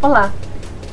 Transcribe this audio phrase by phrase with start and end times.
[0.00, 0.32] Olá,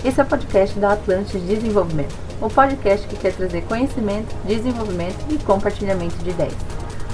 [0.03, 5.37] esse é o podcast da Atlantis Desenvolvimento, o podcast que quer trazer conhecimento, desenvolvimento e
[5.37, 6.55] compartilhamento de ideias.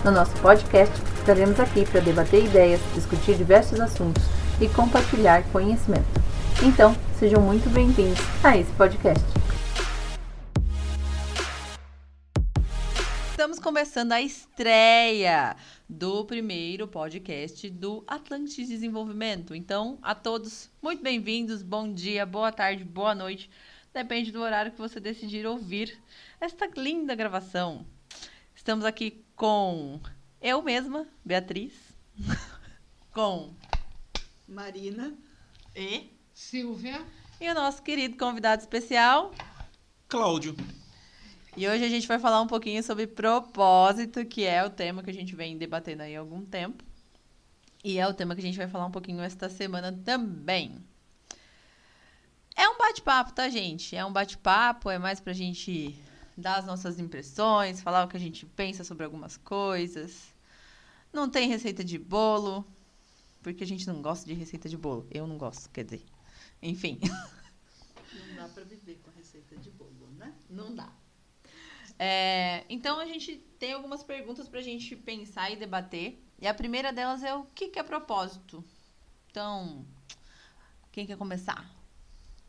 [0.02, 4.24] No nosso podcast, estaremos aqui para debater ideias, discutir diversos assuntos
[4.62, 6.08] e compartilhar conhecimento.
[6.64, 9.41] Então, sejam muito bem-vindos a esse podcast.
[13.52, 15.58] Estamos começando a estreia
[15.90, 19.54] do primeiro podcast do Atlantis Desenvolvimento.
[19.54, 23.52] Então, a todos, muito bem-vindos, bom dia, boa tarde, boa noite.
[23.94, 26.02] Depende do horário que você decidir ouvir
[26.40, 27.86] esta linda gravação.
[28.56, 30.00] Estamos aqui com
[30.42, 31.74] eu mesma, Beatriz,
[33.12, 33.54] com
[34.48, 35.14] Marina
[35.76, 37.06] e Silvia.
[37.42, 39.36] e o nosso querido convidado especial.
[40.08, 40.56] Cláudio.
[41.56, 45.10] E hoje a gente vai falar um pouquinho sobre propósito, que é o tema que
[45.10, 46.84] a gente vem debatendo aí há algum tempo.
[47.84, 50.82] E é o tema que a gente vai falar um pouquinho esta semana também.
[52.56, 53.96] É um bate-papo, tá, gente?
[53.96, 55.94] É um bate-papo, é mais pra gente
[56.38, 60.34] dar as nossas impressões, falar o que a gente pensa sobre algumas coisas.
[61.12, 62.66] Não tem receita de bolo,
[63.44, 65.06] porque a gente não gosta de receita de bolo.
[65.12, 66.06] Eu não gosto, quer dizer.
[66.62, 70.34] Enfim, Não dá para viver com receita de bolo, né?
[70.50, 71.01] não dá.
[72.04, 76.20] É, então a gente tem algumas perguntas pra gente pensar e debater.
[76.40, 78.64] E a primeira delas é o que, que é propósito?
[79.30, 79.86] Então,
[80.92, 81.72] quem quer começar?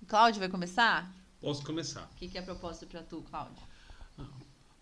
[0.00, 1.14] O Cláudio vai começar?
[1.38, 2.04] Posso começar.
[2.04, 3.62] O que, que é propósito pra tu, Cláudio?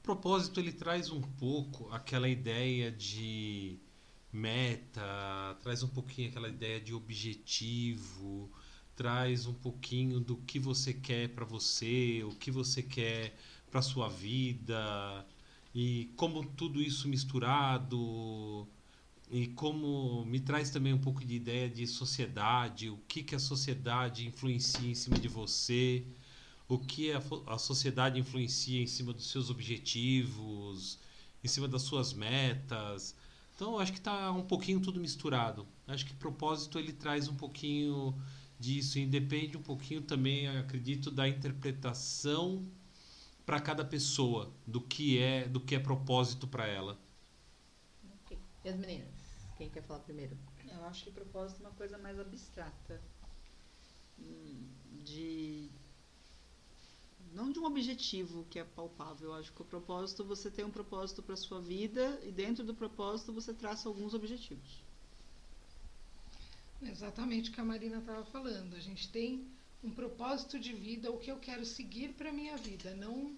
[0.04, 3.76] propósito ele traz um pouco aquela ideia de
[4.32, 8.48] meta, traz um pouquinho aquela ideia de objetivo,
[8.94, 13.36] traz um pouquinho do que você quer para você, o que você quer
[13.70, 15.26] para sua vida
[15.74, 18.66] e como tudo isso misturado
[19.30, 23.38] e como me traz também um pouco de ideia de sociedade, o que que a
[23.38, 26.04] sociedade influencia em cima de você
[26.70, 31.00] o que a, a sociedade influencia em cima dos seus objetivos,
[31.42, 33.16] em cima das suas metas.
[33.56, 35.66] Então, acho que está um pouquinho tudo misturado.
[35.88, 38.14] Acho que propósito ele traz um pouquinho
[38.56, 42.64] disso e depende um pouquinho também, acredito, da interpretação
[43.50, 46.97] para cada pessoa do que é do que é propósito para ela.
[48.65, 49.11] E as meninas?
[49.59, 50.38] Quem quer falar primeiro?
[50.72, 53.03] Eu acho que propósito é uma coisa mais abstrata.
[54.21, 54.69] Hum,
[55.03, 55.69] De.
[57.33, 59.31] Não de um objetivo que é palpável.
[59.31, 62.72] Eu acho que o propósito, você tem um propósito para sua vida e dentro do
[62.72, 64.81] propósito você traça alguns objetivos.
[66.81, 68.77] Exatamente o que a Marina estava falando.
[68.77, 69.44] A gente tem
[69.82, 72.94] um propósito de vida, o que eu quero seguir para minha vida.
[72.94, 73.34] Não,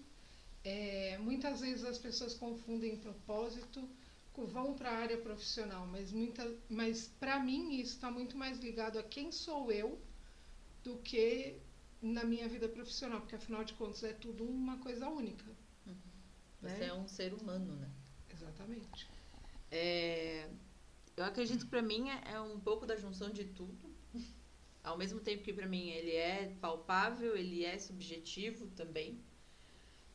[0.65, 3.89] é, muitas vezes as pessoas confundem propósito,
[4.33, 8.59] com- vão para a área profissional, mas muita, mas para mim isso está muito mais
[8.59, 9.99] ligado a quem sou eu
[10.85, 11.57] do que
[12.01, 15.45] na minha vida profissional, porque afinal de contas é tudo uma coisa única.
[16.61, 16.87] Você Né?
[16.87, 17.89] é um ser humano, né?
[18.33, 19.09] Exatamente.
[19.71, 20.49] É,
[21.17, 23.91] eu acredito que pra mim é, é um pouco da junção de tudo.
[24.83, 29.21] Ao mesmo tempo que pra mim ele é palpável, ele é subjetivo também.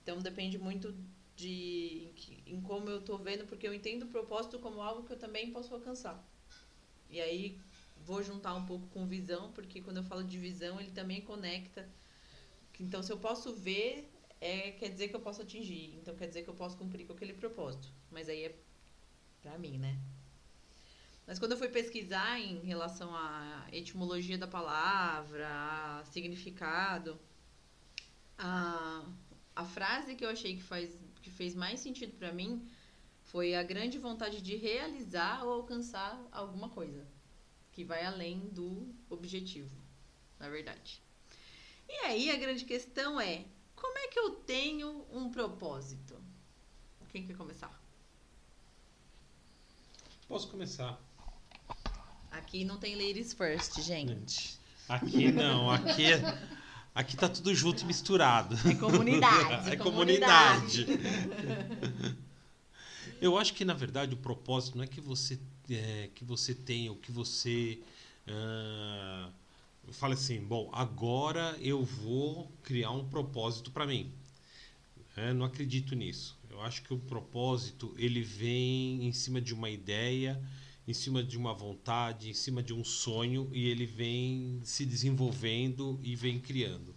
[0.08, 0.96] Então depende muito
[1.36, 2.14] de
[2.46, 5.52] em, como eu tô vendo, porque eu entendo o propósito como algo que eu também
[5.52, 6.26] posso alcançar.
[7.10, 7.60] E aí
[8.06, 11.90] vou juntar um pouco com visão, porque quando eu falo de visão, ele também conecta.
[12.80, 14.10] Então se eu posso ver,
[14.40, 15.94] é, quer dizer que eu posso atingir.
[15.98, 17.90] Então quer dizer que eu posso cumprir com aquele propósito.
[18.10, 18.56] Mas aí é
[19.42, 19.98] Pra mim, né?
[21.26, 25.48] Mas quando eu fui pesquisar em relação à etimologia da palavra,
[26.00, 27.20] a significado,
[28.38, 29.06] a,
[29.58, 32.64] a frase que eu achei que, faz, que fez mais sentido pra mim
[33.24, 37.04] foi a grande vontade de realizar ou alcançar alguma coisa
[37.72, 39.76] que vai além do objetivo,
[40.40, 41.02] na verdade.
[41.90, 46.16] E aí a grande questão é: como é que eu tenho um propósito?
[47.10, 47.82] Quem quer começar?
[50.28, 51.02] Posso começar?
[52.30, 54.60] Aqui não tem ladies first, gente.
[54.88, 56.20] Aqui não, aqui é-
[56.98, 58.58] aqui tá tudo junto e misturado.
[58.68, 59.70] É comunidade.
[59.72, 60.88] É comunidade.
[63.22, 65.40] Eu acho que na verdade o propósito não é que você
[65.70, 67.80] é, que você tenha, o que você
[68.28, 69.30] ah,
[69.92, 74.12] fala assim, bom, agora eu vou criar um propósito para mim.
[75.16, 76.38] É, não acredito nisso.
[76.50, 80.42] Eu acho que o propósito ele vem em cima de uma ideia,
[80.88, 86.00] em cima de uma vontade, em cima de um sonho e ele vem se desenvolvendo
[86.02, 86.96] e vem criando.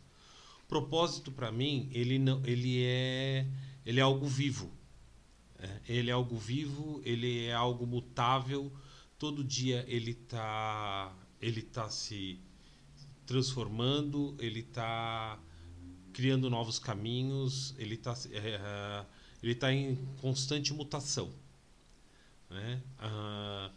[0.68, 3.46] Propósito para mim ele não, ele é
[3.84, 4.70] ele é algo vivo.
[5.58, 8.72] É, ele é algo vivo, ele é algo mutável.
[9.18, 11.12] Todo dia ele tá
[11.42, 12.38] ele tá se
[13.26, 15.38] transformando, ele está
[16.12, 19.04] criando novos caminhos, ele está é,
[19.42, 21.32] ele tá em constante mutação.
[22.48, 22.82] Né?
[22.98, 23.70] Ah,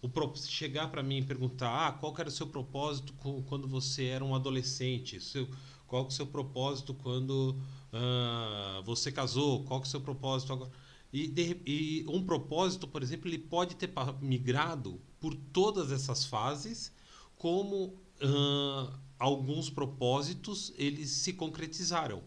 [0.00, 3.12] o chegar para mim e perguntar ah, qual era o seu propósito
[3.46, 5.48] quando você era um adolescente, seu,
[5.86, 7.60] qual é o seu propósito quando
[7.92, 10.70] ah, você casou, qual é o seu propósito agora.
[11.12, 13.90] E, de, e, um propósito, por exemplo, ele pode ter
[14.20, 16.92] migrado por todas essas fases,
[17.36, 22.22] como ah, alguns propósitos eles se concretizaram.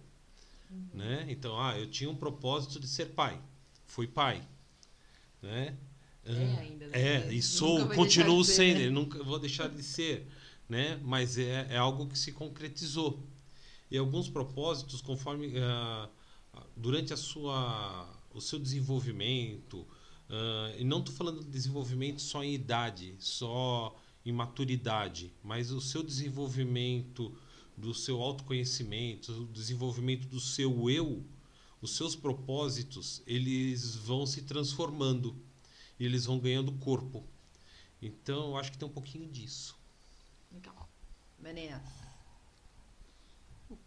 [0.70, 0.90] Uhum.
[0.94, 1.26] Né?
[1.30, 3.42] Então, ah, eu tinha um propósito de ser pai,
[3.86, 4.46] fui pai.
[5.42, 5.78] Né?
[6.26, 7.28] É, ainda, né?
[7.28, 8.90] é e sou, continuo sendo, né?
[8.90, 10.28] nunca vou deixar de ser,
[10.70, 11.00] né?
[11.04, 13.20] Mas é, é algo que se concretizou.
[13.90, 16.10] E alguns propósitos, conforme uh,
[16.78, 22.54] durante a sua, o seu desenvolvimento, uh, e não estou falando de desenvolvimento só em
[22.54, 23.96] idade, só
[24.26, 27.36] em maturidade, mas o seu desenvolvimento
[27.76, 31.26] do seu autoconhecimento, o desenvolvimento do seu eu,
[31.82, 35.36] os seus propósitos, eles vão se transformando
[36.06, 37.24] eles vão ganhando corpo.
[38.02, 39.78] Então, eu acho que tem um pouquinho disso.
[40.52, 40.90] Legal.
[41.38, 41.84] Meninas.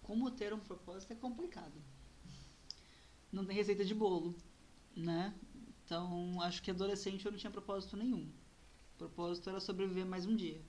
[0.02, 1.74] Como ter um propósito é complicado.
[3.32, 4.34] Não tem receita de bolo,
[4.96, 5.34] né?
[5.84, 8.30] Então, acho que adolescente eu não tinha propósito nenhum.
[8.94, 10.62] O propósito era sobreviver mais um dia.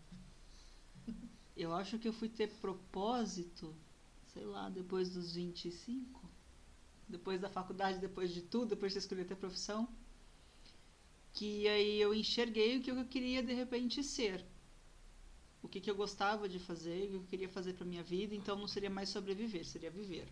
[1.56, 3.74] Eu acho que eu fui ter propósito,
[4.34, 6.30] sei lá, depois dos 25.
[7.08, 9.88] Depois da faculdade, depois de tudo, depois de escolher ter profissão.
[11.36, 14.44] Que aí eu enxerguei o que eu queria de repente ser.
[15.62, 18.34] O que, que eu gostava de fazer, o que eu queria fazer para minha vida.
[18.34, 20.28] Então não seria mais sobreviver, seria viver.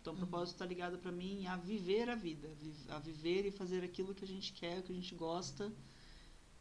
[0.00, 0.22] Então o uhum.
[0.22, 2.48] propósito está ligado para mim a viver a vida,
[2.88, 5.72] a viver e fazer aquilo que a gente quer, o que a gente gosta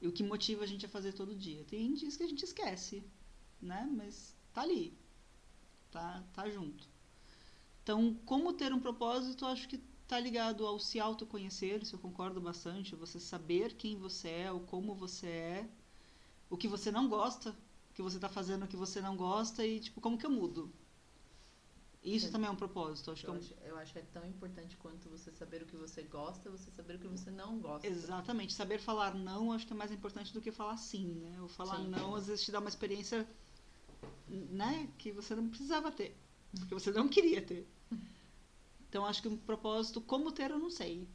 [0.02, 1.64] e o que motiva a gente a fazer todo dia.
[1.66, 3.04] Tem dias que a gente esquece,
[3.62, 3.88] né?
[3.92, 4.98] Mas tá ali.
[5.92, 6.88] Tá, tá junto.
[7.84, 12.40] Então, como ter um propósito, acho que tá ligado ao se autoconhecer, isso eu concordo
[12.40, 15.70] bastante, você saber quem você é, o como você é,
[16.50, 17.50] o que você não gosta,
[17.92, 20.32] o que você tá fazendo, o que você não gosta e tipo, como que eu
[20.32, 20.72] mudo?
[22.04, 22.32] Isso é.
[22.32, 23.12] também é um propósito.
[23.12, 23.44] Acho eu, que é um...
[23.44, 26.72] acho, eu acho que é tão importante quanto você saber o que você gosta, você
[26.72, 27.86] saber o que você não gosta.
[27.86, 28.54] Exatamente.
[28.54, 31.42] Saber falar não, acho que é mais importante do que falar sim, né?
[31.42, 31.90] O falar sim.
[31.90, 33.28] não, às vezes, te dá uma experiência,
[34.30, 34.90] né?
[34.98, 36.16] Que você não precisava ter.
[36.58, 37.68] Porque você não queria ter.
[38.98, 41.08] Então, acho que um propósito, como ter, eu não sei.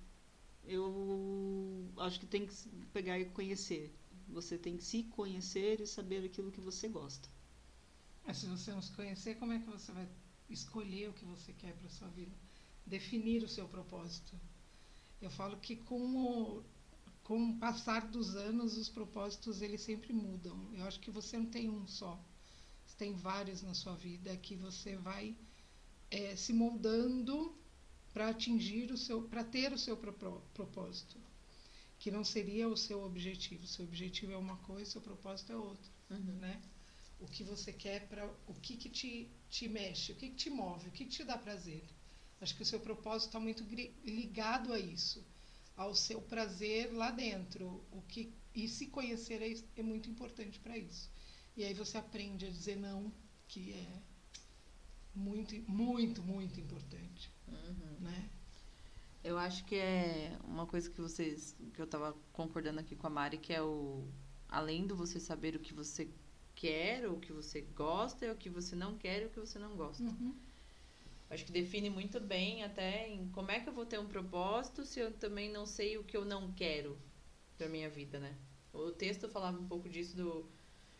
[0.64, 2.54] Eu acho que tem que
[2.92, 3.92] pegar e conhecer.
[4.28, 7.28] Você tem que se conhecer e saber aquilo que você gosta.
[8.24, 10.08] Mas se você não se conhecer, como é que você vai
[10.48, 12.30] escolher o que você quer para sua vida,
[12.86, 14.38] definir o seu propósito.
[15.20, 16.64] Eu falo que com o,
[17.24, 20.56] com o passar dos anos, os propósitos eles sempre mudam.
[20.72, 22.16] Eu acho que você não tem um só.
[22.86, 25.36] Você tem vários na sua vida que você vai
[26.12, 27.60] é, se moldando
[28.12, 31.18] para atingir o seu, para ter o seu propósito,
[31.98, 33.64] que não seria o seu objetivo.
[33.64, 36.38] O seu objetivo é uma coisa, o seu propósito é outra, uhum.
[36.38, 36.60] né?
[37.22, 40.50] o que você quer para o que, que te, te mexe, o que, que te
[40.50, 41.84] move, o que, que te dá prazer.
[42.40, 43.64] Acho que o seu propósito está muito
[44.04, 45.24] ligado a isso,
[45.76, 47.84] ao seu prazer lá dentro.
[47.92, 51.08] O que e se conhecer é, é muito importante para isso.
[51.56, 53.12] E aí você aprende a dizer não,
[53.46, 54.02] que é
[55.14, 58.00] muito, muito, muito importante, uhum.
[58.00, 58.30] né?
[59.22, 63.10] Eu acho que é uma coisa que vocês, que eu estava concordando aqui com a
[63.10, 64.04] Mari, que é o
[64.48, 66.08] além do você saber o que você
[66.54, 69.58] quer, o que você gosta, e o que você não quer e o que você
[69.58, 70.02] não gosta.
[70.02, 70.34] Uhum.
[71.30, 74.84] Acho que define muito bem até em como é que eu vou ter um propósito
[74.84, 76.98] se eu também não sei o que eu não quero
[77.56, 78.36] para minha vida, né?
[78.72, 80.46] O texto falava um pouco disso do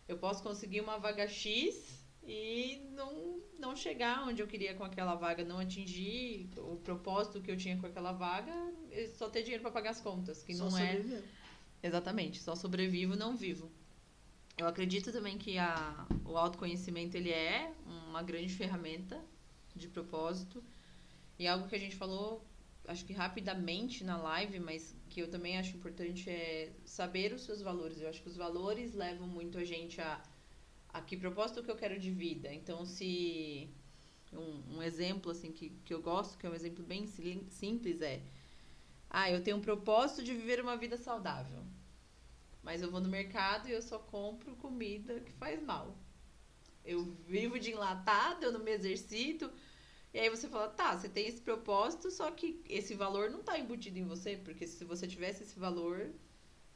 [0.09, 5.15] eu posso conseguir uma vaga X e não, não chegar onde eu queria com aquela
[5.15, 8.53] vaga, não atingir o propósito que eu tinha com aquela vaga,
[9.15, 11.25] só ter dinheiro para pagar as contas, que só não é sobreviver.
[11.83, 13.71] é Exatamente, só sobrevivo, não vivo.
[14.57, 19.21] Eu acredito também que a, o autoconhecimento ele é uma grande ferramenta
[19.75, 20.63] de propósito
[21.39, 22.47] e algo que a gente falou,
[22.87, 27.61] acho que rapidamente na live, mas que eu também acho importante é saber os seus
[27.61, 28.01] valores.
[28.01, 30.23] Eu acho que os valores levam muito a gente a,
[30.93, 32.53] a que propósito que eu quero de vida.
[32.53, 33.71] Então, se
[34.33, 38.23] um, um exemplo assim que, que eu gosto, que é um exemplo bem simples, é
[39.15, 41.63] ah, eu tenho um propósito de viver uma vida saudável.
[42.63, 45.99] Mas eu vou no mercado e eu só compro comida que faz mal.
[46.83, 49.51] Eu vivo de enlatado, eu não me exercito.
[50.15, 53.59] E aí você fala, tá, você tem esse propósito, só que esse valor não está
[53.59, 56.11] embutido em você, porque se você tivesse esse valor,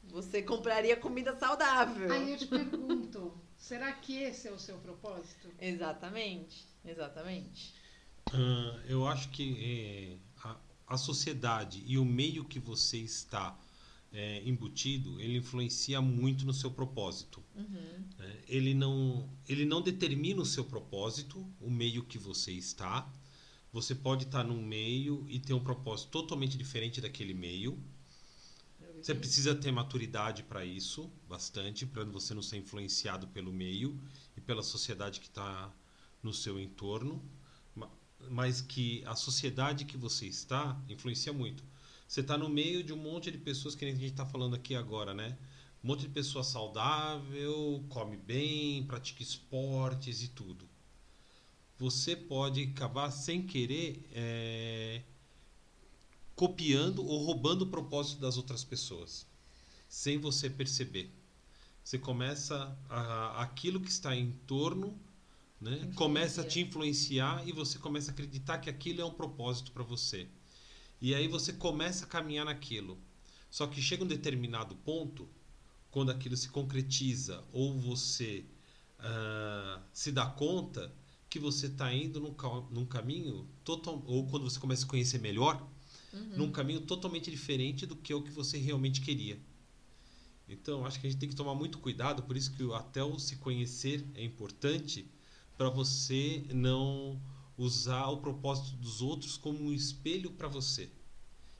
[0.03, 2.11] você compraria comida saudável.
[2.11, 5.51] Aí eu te pergunto, Será que esse é o seu propósito?
[5.59, 7.73] Exatamente, exatamente.
[8.31, 13.57] Ah, eu acho que é, a, a sociedade e o meio que você está
[14.11, 17.43] é, embutido, ele influencia muito no seu propósito.
[17.55, 18.03] Uhum.
[18.17, 18.39] né?
[18.47, 23.11] Ele, não, ele não determina o seu propósito, o meio que você está.
[23.71, 27.77] Você pode estar num meio e ter um propósito totalmente diferente daquele meio.
[29.01, 33.99] Você precisa ter maturidade para isso, bastante, para você não ser influenciado pelo meio
[34.35, 35.71] e pela sociedade que está
[36.21, 37.23] no seu entorno,
[37.75, 37.89] ma-
[38.29, 41.63] mas que a sociedade que você está influencia muito.
[42.07, 44.75] Você está no meio de um monte de pessoas que a gente está falando aqui
[44.75, 45.37] agora, né?
[45.83, 50.67] Um monte de pessoa saudável, come bem, pratica esportes e tudo.
[51.77, 55.01] Você pode acabar sem querer é,
[56.37, 59.25] copiando ou roubando o propósito das outras pessoas,
[59.89, 61.11] sem você perceber.
[61.83, 64.95] Você começa a, aquilo que está em torno,
[65.59, 69.71] né, começa a te influenciar e você começa a acreditar que aquilo é um propósito
[69.71, 70.27] para você.
[71.01, 72.99] E aí você começa a caminhar naquilo.
[73.49, 75.27] Só que chega um determinado ponto,
[75.89, 78.45] quando aquilo se concretiza ou você
[78.99, 80.93] ah, se dá conta
[81.27, 82.35] que você está indo num,
[82.69, 85.67] num caminho total, ou quando você começa a conhecer melhor,
[86.17, 86.37] Uhum.
[86.37, 89.39] num caminho totalmente diferente do que o que você realmente queria.
[90.49, 93.19] Então, acho que a gente tem que tomar muito cuidado, por isso que até o
[93.19, 95.05] se conhecer é importante
[95.57, 97.21] para você não
[97.57, 100.89] usar o propósito dos outros como um espelho para você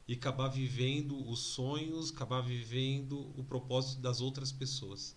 [0.08, 5.16] e acabar vivendo os sonhos, acabar vivendo o propósito das outras pessoas.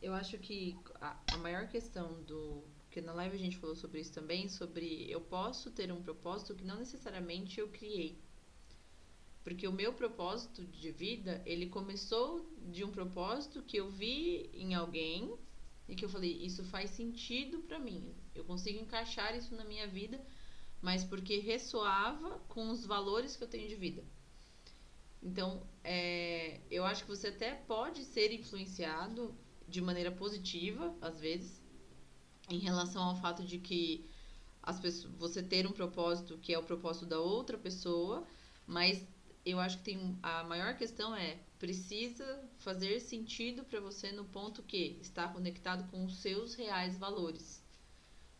[0.00, 2.64] Eu acho que a, a maior questão do.
[2.84, 6.54] Porque na live a gente falou sobre isso também, sobre eu posso ter um propósito
[6.54, 8.18] que não necessariamente eu criei.
[9.44, 14.74] Porque o meu propósito de vida, ele começou de um propósito que eu vi em
[14.74, 15.32] alguém
[15.88, 18.14] e que eu falei, isso faz sentido pra mim.
[18.34, 20.20] Eu consigo encaixar isso na minha vida,
[20.80, 24.04] mas porque ressoava com os valores que eu tenho de vida.
[25.22, 29.34] Então, é, eu acho que você até pode ser influenciado
[29.70, 31.62] de maneira positiva, às vezes,
[32.48, 34.04] em relação ao fato de que
[34.62, 38.26] as pessoas, você ter um propósito que é o propósito da outra pessoa,
[38.66, 39.06] mas
[39.44, 44.62] eu acho que tem a maior questão é precisa fazer sentido para você no ponto
[44.62, 47.62] que está conectado com os seus reais valores.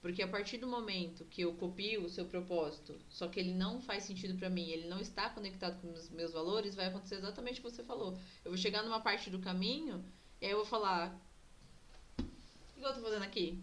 [0.00, 3.82] Porque a partir do momento que eu copio o seu propósito, só que ele não
[3.82, 7.60] faz sentido para mim, ele não está conectado com os meus valores, vai acontecer exatamente
[7.60, 8.18] o que você falou.
[8.42, 10.02] Eu vou chegar numa parte do caminho
[10.40, 11.20] e aí eu vou falar:
[12.76, 13.58] O que eu tô fazendo aqui?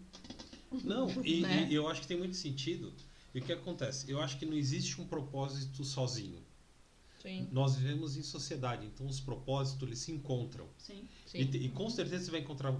[0.84, 1.68] Não, e, Né?
[1.70, 2.92] e eu acho que tem muito sentido.
[3.34, 4.10] E o que acontece?
[4.10, 6.42] Eu acho que não existe um propósito sozinho.
[7.22, 10.68] Sim, Nós vivemos em sociedade, então os propósitos eles se encontram.
[10.78, 11.06] Sim.
[11.26, 11.38] sim.
[11.52, 12.72] E, e com certeza você vai encontrar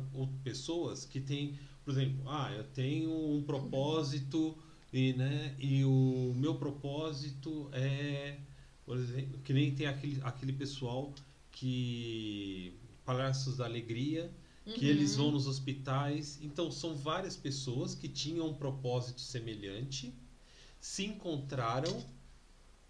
[0.44, 4.56] pessoas que têm, por exemplo, ah, eu tenho um propósito
[4.92, 8.38] e, né, e o meu propósito é,
[8.86, 11.12] por exemplo, que nem tem aquele, aquele pessoal
[11.50, 14.30] que palhaços da alegria,
[14.64, 14.90] que Uhum.
[14.92, 16.38] eles vão nos hospitais.
[16.42, 20.12] Então são várias pessoas que tinham um propósito semelhante,
[20.78, 22.04] se encontraram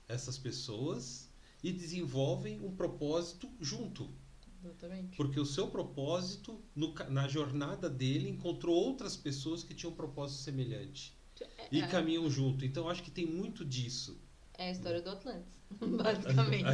[0.08, 1.28] essas pessoas
[1.62, 4.10] e desenvolvem um propósito junto.
[4.64, 5.16] Exatamente.
[5.16, 10.40] Porque o seu propósito, no na jornada dele, encontrou outras pessoas que tinham um propósito
[10.42, 11.16] semelhante.
[11.70, 12.64] E é, caminham junto.
[12.64, 14.18] Então, acho que tem muito disso.
[14.54, 15.54] é a história do Atlantis,
[16.02, 16.64] basicamente.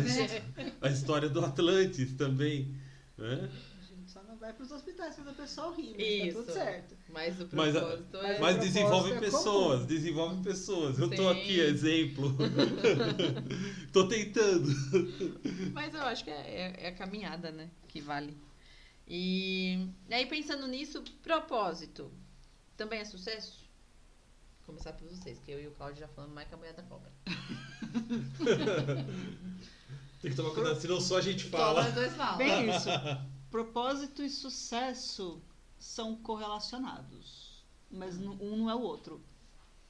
[0.80, 2.74] A, a história do Atlantis também.
[3.16, 3.48] Né?
[3.80, 6.38] A gente só não vai para os hospitais quando o pessoal ri, mas Isso.
[6.38, 6.96] tá tudo certo.
[7.08, 8.38] Mas o propósito mas é.
[8.40, 9.86] Mas desenvolve é pessoas, comum.
[9.86, 10.98] desenvolve pessoas.
[10.98, 11.40] Eu tô Sim.
[11.40, 12.36] aqui, exemplo.
[13.92, 14.68] tô tentando.
[15.72, 17.70] Mas eu acho que é, é- é a caminhada, né?
[17.86, 18.36] Que vale.
[19.06, 22.10] E, e aí, pensando nisso, propósito.
[22.76, 23.62] Também é sucesso?
[24.66, 26.72] Vou começar por vocês, que eu e o Claudio já falamos mais que a mulher
[26.72, 27.12] da cobra.
[30.24, 31.82] Tem que tomar cuidado, senão só a gente Só fala.
[31.82, 32.38] nós dois falam.
[32.38, 32.88] Bem isso.
[33.50, 35.42] Propósito e sucesso
[35.78, 39.22] são correlacionados, mas um não é o outro.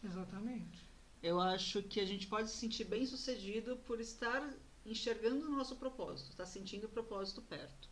[0.02, 0.90] Exatamente.
[1.22, 4.52] Eu acho que a gente pode se sentir bem sucedido por estar
[4.84, 7.88] enxergando o nosso propósito, estar sentindo o propósito perto.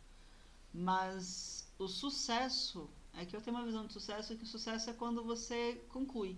[0.73, 4.93] Mas o sucesso, é que eu tenho uma visão de sucesso que o sucesso é
[4.93, 6.35] quando você conclui.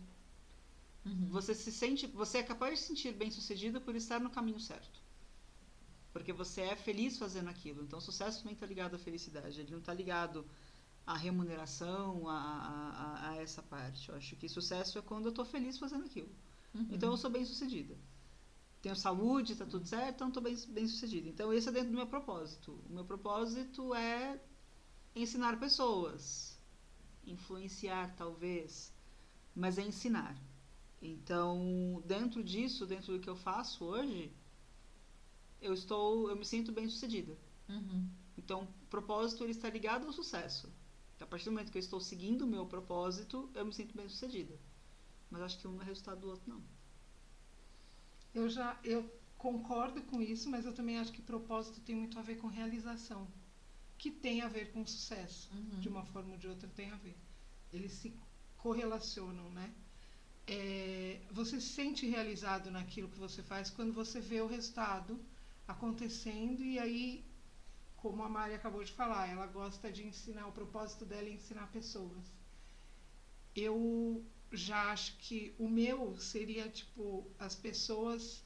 [1.03, 1.29] Uhum.
[1.31, 4.59] Você se sente, você é capaz de se sentir bem sucedido por estar no caminho
[4.59, 5.03] certo.
[6.15, 7.83] Porque você é feliz fazendo aquilo.
[7.83, 9.59] Então, o sucesso também está ligado à felicidade.
[9.61, 10.39] Ele não está ligado
[11.05, 14.09] à remuneração, a, a, a- essa parte.
[14.09, 16.31] Eu acho que sucesso é quando eu estou feliz fazendo aquilo.
[16.75, 16.87] Uhum.
[16.91, 17.95] Então, eu sou bem sucedida.
[18.81, 21.27] Tenho saúde, está tudo certo, então estou bem, bem sucedida.
[21.29, 22.79] Então, esse é dentro do meu propósito.
[22.89, 24.39] O meu propósito é
[25.15, 26.59] ensinar pessoas.
[27.25, 28.93] influenciar talvez,
[29.55, 30.35] mas é ensinar.
[31.01, 34.33] Então, dentro disso, dentro do que eu faço hoje,
[35.61, 37.37] eu estou, eu me sinto bem sucedida.
[37.69, 38.09] Uhum.
[38.37, 40.71] Então, o propósito ele está ligado ao sucesso.
[41.19, 44.07] A partir do momento que eu estou seguindo o meu propósito, eu me sinto bem
[44.09, 44.57] sucedida.
[45.31, 46.61] Mas acho que um não é resultado do outro, não.
[48.33, 52.21] Eu já eu concordo com isso, mas eu também acho que propósito tem muito a
[52.21, 53.27] ver com realização,
[53.97, 55.79] que tem a ver com sucesso, Uhum.
[55.79, 57.15] de uma forma ou de outra tem a ver.
[57.71, 58.13] Eles se
[58.57, 59.73] correlacionam, né?
[60.47, 65.19] É, você se sente realizado naquilo que você faz quando você vê o resultado
[65.67, 67.25] acontecendo e aí,
[67.97, 71.67] como a Mari acabou de falar, ela gosta de ensinar, o propósito dela é ensinar
[71.71, 72.23] pessoas.
[73.55, 78.43] Eu já acho que o meu seria tipo as pessoas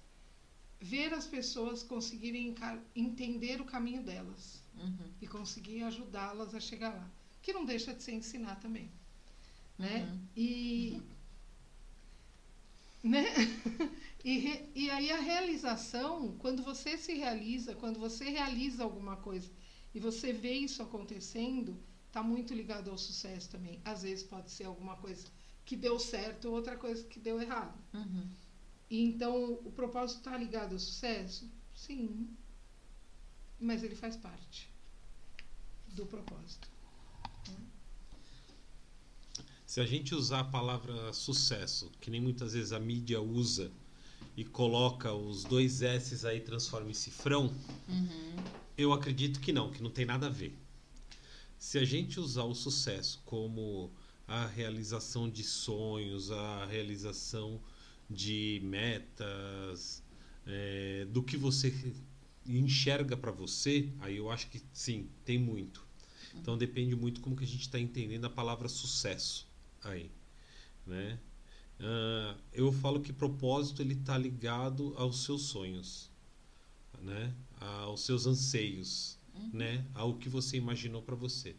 [0.79, 2.55] ver as pessoas conseguirem
[2.95, 5.11] entender o caminho delas Uhum.
[5.21, 7.09] e conseguir ajudá-las a chegar lá.
[7.41, 8.89] Que não deixa de ser ensinar também,
[9.77, 10.03] né?
[10.09, 10.19] Uhum.
[10.37, 11.01] E
[13.03, 13.25] né?
[14.23, 19.49] E, re- e aí a realização, quando você se realiza, quando você realiza alguma coisa
[19.95, 23.79] e você vê isso acontecendo, está muito ligado ao sucesso também.
[23.85, 25.25] Às vezes pode ser alguma coisa
[25.65, 27.79] que deu certo, outra coisa que deu errado.
[27.93, 28.27] Uhum.
[28.89, 31.49] E então o propósito está ligado ao sucesso?
[31.73, 32.35] Sim.
[33.59, 34.67] Mas ele faz parte
[35.95, 36.67] do propósito.
[39.69, 43.71] Se a gente usar a palavra sucesso, que nem muitas vezes a mídia usa,
[44.35, 47.55] e coloca os dois S's aí, transforma em cifrão,
[47.87, 48.43] Uhum.
[48.75, 50.57] eu acredito que não, que não tem nada a ver.
[51.59, 53.91] Se a gente usar o sucesso como
[54.27, 57.61] a realização de sonhos, a realização
[58.09, 60.01] de metas,
[60.47, 61.93] é, do que você
[62.43, 65.85] enxerga para você, aí eu acho que sim, tem muito.
[66.33, 69.47] Então depende muito como que a gente está entendendo a palavra sucesso
[69.83, 70.11] aí,
[70.85, 71.19] né?
[71.79, 76.09] Ah, eu falo que propósito ele está ligado aos seus sonhos,
[77.01, 77.33] né?
[77.59, 79.17] Aos seus anseios,
[79.53, 79.85] né?
[79.93, 81.55] Ao que você imaginou para você,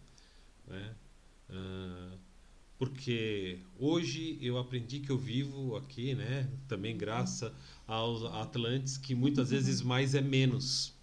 [0.66, 0.94] né?
[1.48, 2.16] Ah,
[2.78, 6.50] porque hoje eu aprendi que eu vivo aqui, né?
[6.68, 7.52] Também graças
[7.86, 10.94] aos Atlantes, que muitas vezes mais é menos,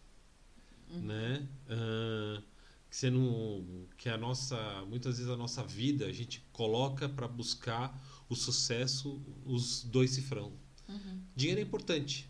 [0.90, 1.48] né?
[1.70, 2.42] Ah,
[2.90, 7.28] que você não, que a nossa, muitas vezes a nossa vida a gente coloca para
[7.28, 10.54] buscar o sucesso, os dois cifrão.
[10.88, 11.22] Uhum.
[11.36, 12.30] Dinheiro é importante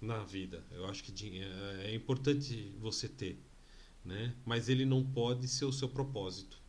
[0.00, 0.64] na vida.
[0.70, 3.42] Eu acho que dinheiro é importante você ter,
[4.04, 4.34] né?
[4.44, 6.60] Mas ele não pode ser o seu propósito.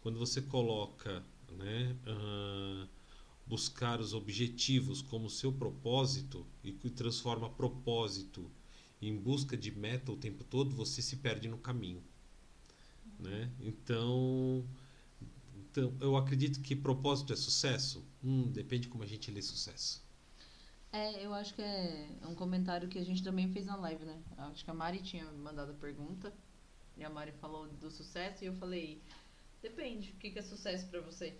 [0.00, 1.22] Quando você coloca,
[1.52, 2.88] né, ah,
[3.46, 8.50] buscar os objetivos como seu propósito e transforma propósito
[9.02, 12.02] em busca de meta o tempo todo, você se perde no caminho,
[13.20, 13.50] né?
[13.60, 14.64] Então,
[15.54, 18.04] então eu acredito que propósito é sucesso.
[18.22, 20.02] Hum, depende como a gente lê sucesso.
[20.92, 24.20] É, eu acho que é um comentário que a gente também fez na live, né?
[24.36, 26.32] Acho que a Mari tinha mandado a pergunta
[26.96, 29.00] e a Mari falou do sucesso e eu falei,
[29.62, 31.38] depende, o que que é sucesso pra você?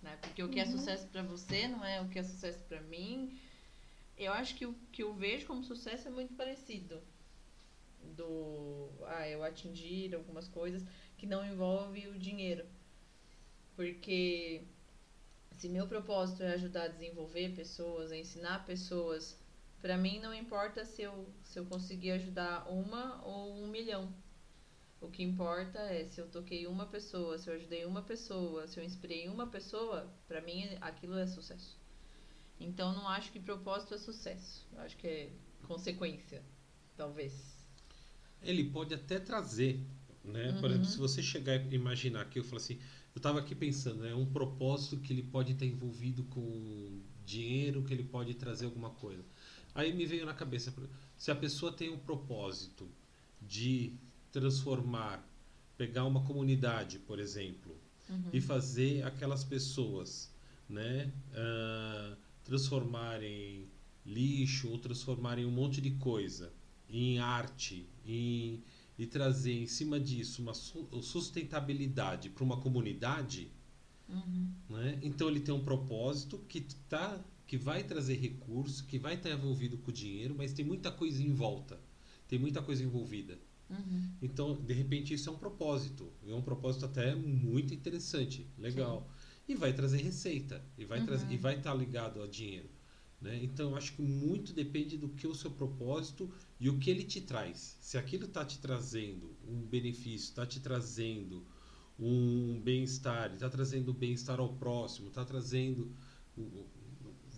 [0.00, 0.16] Né?
[0.22, 3.38] Porque o que é sucesso pra você não é o que é sucesso pra mim.
[4.16, 7.02] Eu acho que o que eu vejo como sucesso é muito parecido
[8.02, 10.84] do, ah, eu atingir algumas coisas
[11.16, 12.64] que não envolve o dinheiro.
[13.76, 14.62] Porque
[15.56, 19.38] se meu propósito é ajudar a desenvolver pessoas, a ensinar pessoas,
[19.80, 24.12] pra mim não importa se eu, se eu conseguir ajudar uma ou um milhão.
[25.00, 28.78] O que importa é se eu toquei uma pessoa, se eu ajudei uma pessoa, se
[28.78, 31.78] eu inspirei uma pessoa, pra mim aquilo é sucesso.
[32.60, 34.68] Então não acho que propósito é sucesso.
[34.72, 35.32] Eu acho que é
[35.66, 36.42] consequência,
[36.96, 37.49] talvez.
[38.42, 39.80] Ele pode até trazer,
[40.24, 40.52] né?
[40.52, 40.76] Por Uhum.
[40.76, 42.74] exemplo, se você chegar e imaginar aqui, eu falo assim,
[43.14, 47.92] eu estava aqui pensando, é um propósito que ele pode estar envolvido com dinheiro, que
[47.92, 49.24] ele pode trazer alguma coisa.
[49.74, 50.72] Aí me veio na cabeça,
[51.16, 52.88] se a pessoa tem um propósito
[53.40, 53.92] de
[54.32, 55.24] transformar,
[55.76, 57.76] pegar uma comunidade, por exemplo,
[58.08, 58.30] Uhum.
[58.32, 60.32] e fazer aquelas pessoas,
[60.68, 63.68] né, ah, transformarem
[64.04, 66.52] lixo ou transformarem um monte de coisa
[66.90, 68.62] em arte em,
[68.98, 73.50] e trazer em cima disso uma su- sustentabilidade para uma comunidade,
[74.08, 74.48] Uhum.
[74.68, 74.98] né?
[75.02, 79.76] Então ele tem um propósito que tá que vai trazer recurso, que vai estar envolvido
[79.78, 81.80] com o dinheiro, mas tem muita coisa em volta,
[82.28, 83.36] tem muita coisa envolvida.
[83.68, 84.08] Uhum.
[84.22, 86.12] Então, de repente, isso é um propósito.
[86.28, 89.08] É um propósito até muito interessante, legal.
[89.48, 90.64] E vai trazer receita.
[90.78, 91.06] E vai Uhum.
[91.30, 92.68] e estar ligado a dinheiro.
[93.20, 93.40] Né?
[93.42, 97.02] Então, eu acho que muito depende do que o seu propósito e o que ele
[97.02, 97.78] te traz.
[97.80, 101.44] Se aquilo está te trazendo um benefício, está te trazendo
[101.98, 105.90] um bem-estar, está trazendo bem-estar ao próximo, está trazendo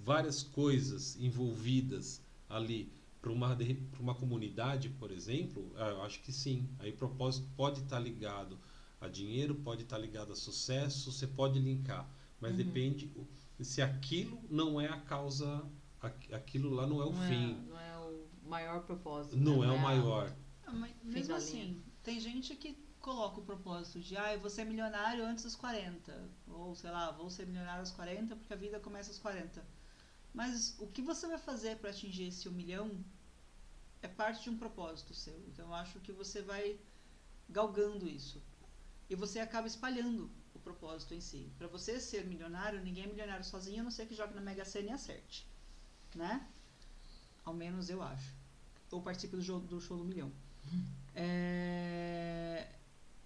[0.05, 3.57] várias coisas envolvidas ali para uma,
[4.01, 6.69] uma comunidade, por exemplo, ah, eu acho que sim.
[6.81, 8.59] Aí propósito pode estar tá ligado
[9.01, 12.09] a dinheiro, pode estar tá ligado a sucesso, você pode linkar,
[12.41, 12.57] mas uhum.
[12.59, 13.11] depende
[13.61, 15.65] se aquilo não é a causa,
[16.33, 17.53] aquilo lá não é o não é, fim.
[17.53, 17.92] É, não é
[18.53, 19.37] maior propósito.
[19.37, 19.69] Não, né?
[19.69, 20.37] é, o maior.
[20.67, 24.65] Ah, mas mesmo assim, tem gente que coloca o propósito de, ah, eu vou ser
[24.65, 26.31] milionário antes dos 40.
[26.49, 29.65] Ou, sei lá, vou ser milionário aos 40 porque a vida começa aos 40.
[30.35, 33.05] Mas o que você vai fazer para atingir esse um milhão
[34.03, 35.39] é parte de um propósito seu.
[35.49, 36.79] Então eu acho que você vai
[37.49, 38.43] galgando isso.
[39.09, 41.51] E você acaba espalhando o propósito em si.
[41.59, 44.65] Para você ser milionário, ninguém é milionário sozinho, a não ser que jogue na Mega
[44.65, 45.47] Sena e acerte.
[46.15, 46.47] Né?
[47.45, 48.42] Ao menos eu acho.
[48.93, 50.31] Ou participe do, do show do milhão.
[51.15, 52.69] É,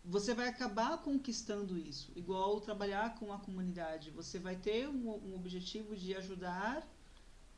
[0.04, 2.12] você vai acabar conquistando isso.
[2.16, 4.10] Igual trabalhar com a comunidade.
[4.12, 6.86] Você vai ter um, um objetivo de ajudar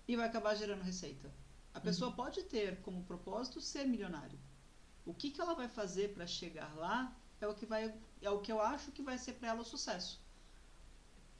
[0.08, 1.30] e vai acabar gerando receita.
[1.74, 2.16] A pessoa uhum.
[2.16, 4.38] pode ter como propósito ser milionário.
[5.04, 8.40] O que, que ela vai fazer para chegar lá é o que vai é o
[8.40, 10.20] que eu acho que vai ser para ela o sucesso.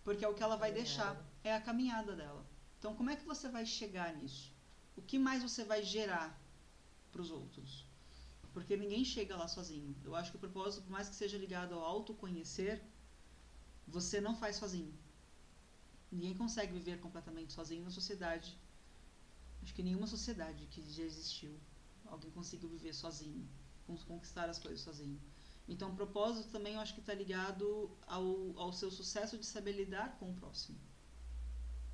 [0.05, 2.47] Porque é o que ela vai deixar, é a caminhada dela.
[2.79, 4.55] Então, como é que você vai chegar nisso?
[4.97, 6.38] O que mais você vai gerar
[7.19, 7.85] para os outros?
[8.53, 9.95] Porque ninguém chega lá sozinho.
[10.05, 12.81] Eu acho que o propósito, por mais que seja ligado ao autoconhecer,
[13.87, 14.95] você não faz sozinho.
[16.13, 18.57] Ninguém consegue viver completamente sozinho na sociedade.
[19.63, 21.59] Acho que nenhuma sociedade que já existiu
[22.07, 23.47] alguém conseguiu viver sozinho,
[24.07, 25.21] conquistar as coisas sozinho.
[25.67, 28.27] Então, o propósito também eu acho que está ligado ao,
[28.57, 30.79] ao seu sucesso de saber lidar com o próximo,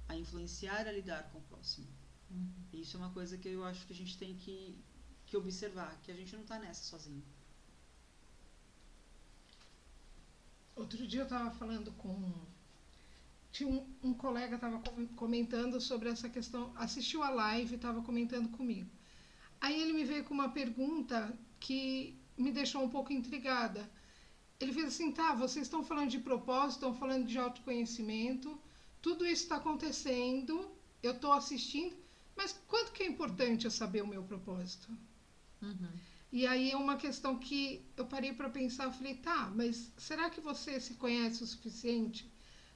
[0.06, 1.88] a influenciar a lidar com o próximo.
[2.30, 2.52] Uhum.
[2.72, 4.78] Isso é uma coisa que eu acho que a gente tem que,
[5.34, 7.22] que observar, que a gente não está nessa sozinho.
[10.76, 12.14] Outro dia eu estava falando com.
[13.50, 14.80] Tinha um, um colega estava
[15.16, 18.90] comentando sobre essa questão, assistiu a live estava comentando comigo.
[19.60, 23.88] Aí ele me veio com uma pergunta que me deixou um pouco intrigada.
[24.60, 28.60] Ele fez assim: tá, vocês estão falando de propósito, estão falando de autoconhecimento,
[29.02, 30.70] tudo isso está acontecendo,
[31.02, 31.96] eu estou assistindo,
[32.36, 34.96] mas quanto que é importante eu saber o meu propósito?
[35.64, 35.88] Uhum.
[36.32, 40.40] E aí é uma questão que eu parei para pensar, falei, tá, mas será que
[40.40, 42.28] você se conhece o suficiente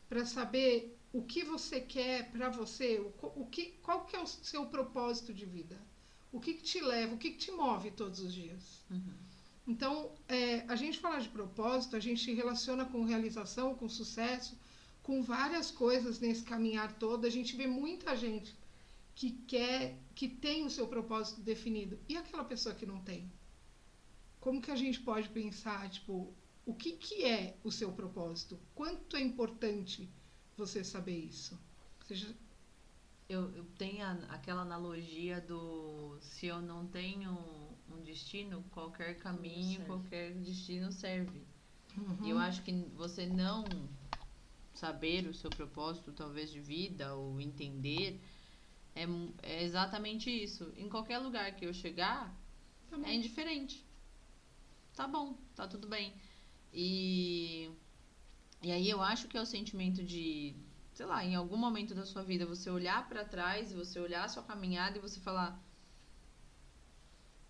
[0.09, 4.27] para saber o que você quer para você, o, o, que, qual que é o
[4.27, 5.77] seu propósito de vida?
[6.31, 8.85] O que, que te leva, o que, que te move todos os dias?
[8.91, 9.15] Uhum.
[9.67, 14.59] Então, é, a gente falar de propósito, a gente relaciona com realização, com sucesso,
[15.03, 17.27] com várias coisas nesse caminhar todo.
[17.27, 18.55] A gente vê muita gente
[19.19, 21.99] que quer, que tem o seu propósito definido.
[22.09, 23.29] E aquela pessoa que não tem?
[24.39, 26.33] Como que a gente pode pensar, tipo,
[26.65, 28.57] o que, que é o seu propósito?
[28.77, 30.09] Quanto é importante
[30.57, 31.59] você saber isso?
[32.07, 32.33] Seja...
[33.29, 37.37] Eu, eu tenho a, aquela analogia do se eu não tenho
[37.91, 41.43] um destino, qualquer caminho, qualquer destino serve.
[41.97, 42.25] Uhum.
[42.25, 43.65] E eu acho que você não
[44.73, 48.19] saber o seu propósito, talvez de vida, ou entender,
[49.03, 49.07] é,
[49.43, 50.73] é exatamente isso.
[50.77, 52.35] Em qualquer lugar que eu chegar,
[52.91, 53.85] tá é indiferente.
[54.95, 56.13] Tá bom, tá tudo bem.
[56.73, 57.71] E,
[58.63, 60.55] e aí eu acho que é o sentimento de,
[60.93, 64.29] sei lá, em algum momento da sua vida, você olhar para trás, você olhar a
[64.29, 65.63] sua caminhada e você falar: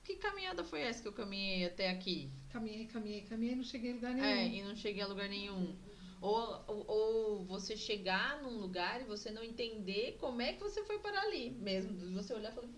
[0.05, 2.31] Que caminhada foi essa que eu caminhei até aqui?
[2.51, 4.27] Caminhei, caminhei, caminhei, não cheguei a lugar nenhum.
[4.27, 5.77] É, e não cheguei a lugar nenhum.
[6.21, 10.85] Ou, ou, ou, você chegar num lugar e você não entender como é que você
[10.85, 11.95] foi parar ali mesmo.
[12.15, 12.69] Você olhar e falar,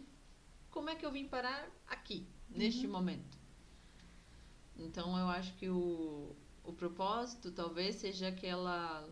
[0.70, 2.92] como é que eu vim parar aqui, neste uhum.
[2.92, 3.38] momento?
[4.76, 9.08] Então eu acho que o, o propósito talvez seja aquela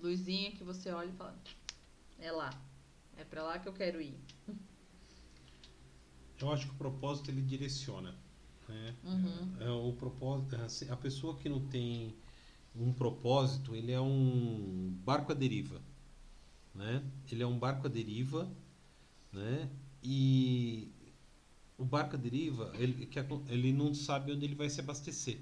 [0.00, 1.36] luzinha que você olha e fala,
[2.18, 2.50] é lá,
[3.16, 4.18] é para lá que eu quero ir.
[6.40, 8.16] Eu acho que o propósito ele direciona.
[8.68, 8.96] Né?
[9.04, 9.56] Uhum.
[9.60, 12.16] É, é, o propósito, assim, a pessoa que não tem
[12.74, 15.80] um propósito, ele é um barco à deriva,
[16.74, 17.02] né?
[17.30, 18.50] Ele é um barco à deriva,
[19.32, 19.70] né?
[20.02, 20.90] E
[21.76, 23.08] o barco à deriva, ele,
[23.48, 25.38] ele não sabe onde ele vai se abastecer,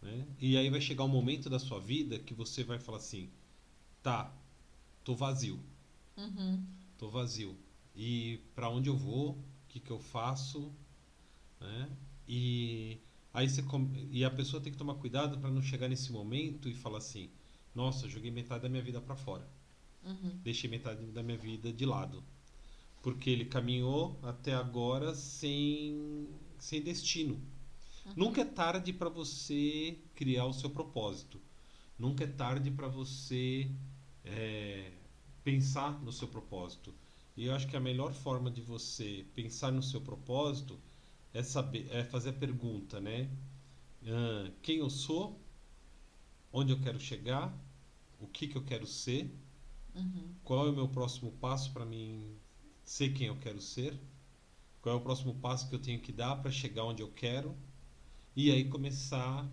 [0.00, 0.26] né?
[0.38, 3.30] E aí vai chegar um momento da sua vida que você vai falar assim,
[4.02, 4.34] tá,
[5.04, 5.60] tô vazio,
[6.16, 6.64] uhum.
[6.96, 7.56] tô vazio.
[7.94, 9.32] E para onde eu vou?
[9.32, 10.72] O que que eu faço?
[11.60, 11.90] Né?
[12.26, 12.98] E
[13.32, 13.62] Aí você
[14.10, 17.30] e a pessoa tem que tomar cuidado para não chegar nesse momento e falar assim:
[17.74, 19.48] nossa, joguei metade da minha vida para fora.
[20.04, 20.40] Uhum.
[20.42, 22.22] Deixei metade da minha vida de lado.
[23.02, 27.40] Porque ele caminhou até agora sem, sem destino.
[28.16, 31.40] Nunca é tarde para você criar o seu propósito.
[31.98, 33.70] Nunca é tarde para você
[34.24, 34.90] é,
[35.44, 36.92] pensar no seu propósito.
[37.36, 40.78] E eu acho que a melhor forma de você pensar no seu propósito
[41.34, 43.30] é saber, é fazer a pergunta, né?
[44.06, 45.40] Ah, quem eu sou,
[46.52, 47.52] onde eu quero chegar,
[48.20, 49.30] o que, que eu quero ser,
[49.94, 50.34] Uhum.
[50.44, 52.36] qual é o meu próximo passo para mim
[52.84, 53.98] ser quem eu quero ser,
[54.82, 57.56] qual é o próximo passo que eu tenho que dar para chegar onde eu quero,
[58.36, 59.50] e aí começar a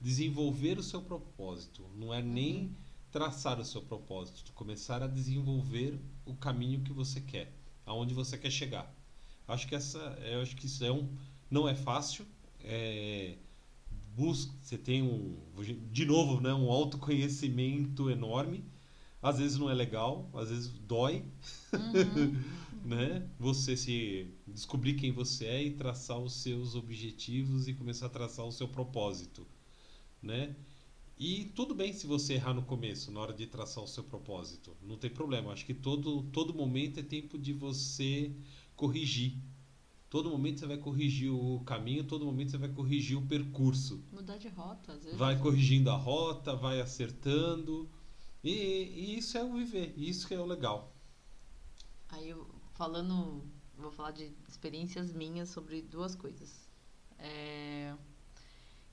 [0.00, 1.88] desenvolver o seu propósito.
[1.96, 2.76] Não é nem
[3.12, 7.54] traçar o seu propósito, começar a desenvolver o caminho que você quer,
[7.86, 8.95] aonde você quer chegar.
[9.48, 9.98] Acho que essa,
[10.30, 11.08] eu acho que isso é um,
[11.50, 12.26] não é fácil.
[12.60, 13.36] É,
[14.16, 15.36] busca, você tem um,
[15.92, 18.64] de novo, né, um autoconhecimento enorme.
[19.22, 21.24] Às vezes não é legal, às vezes dói,
[21.74, 22.44] Uhum.
[22.84, 23.28] né?
[23.38, 28.44] Você se descobrir quem você é e traçar os seus objetivos e começar a traçar
[28.46, 29.46] o seu propósito,
[30.22, 30.54] né?
[31.18, 34.76] E tudo bem se você errar no começo, na hora de traçar o seu propósito,
[34.82, 35.52] não tem problema.
[35.52, 38.32] Acho que todo todo momento é tempo de você
[38.76, 39.34] corrigir.
[40.08, 44.04] Todo momento você vai corrigir o caminho, todo momento você vai corrigir o percurso.
[44.12, 45.18] Mudar de rota, às vezes.
[45.18, 47.90] Vai corrigindo a rota, vai acertando.
[48.44, 50.94] E, e isso é o viver, isso que é o legal.
[52.08, 53.42] Aí eu falando,
[53.76, 56.68] vou falar de experiências minhas sobre duas coisas.
[57.18, 57.94] É,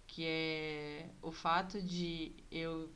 [0.08, 2.90] que é o fato de eu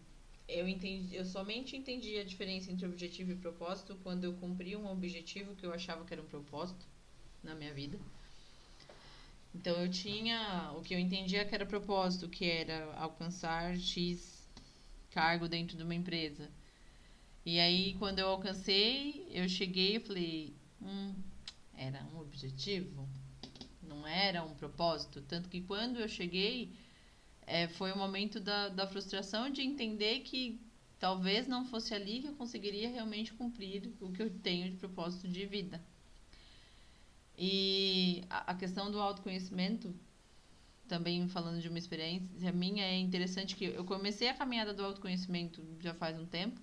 [0.48, 4.90] eu entendi, eu somente entendi a diferença entre objetivo e propósito quando eu cumpri um
[4.90, 6.86] objetivo que eu achava que era um propósito
[7.44, 8.00] na minha vida.
[9.54, 14.48] Então eu tinha o que eu entendia que era propósito, que era alcançar X
[15.10, 16.50] cargo dentro de uma empresa.
[17.46, 21.16] E aí, quando eu alcancei, eu cheguei e falei: hum,
[21.74, 23.08] era um objetivo?
[23.82, 25.22] Não era um propósito?
[25.22, 26.74] Tanto que quando eu cheguei,
[27.48, 30.62] é, foi o momento da, da frustração de entender que
[31.00, 35.30] talvez não fosse ali que eu conseguiria realmente cumprir o que eu tenho de propósito
[35.30, 35.82] de vida.
[37.38, 39.96] E a, a questão do autoconhecimento,
[40.90, 45.64] também falando de uma experiência minha, é interessante que eu comecei a caminhada do autoconhecimento
[45.80, 46.60] já faz um tempo.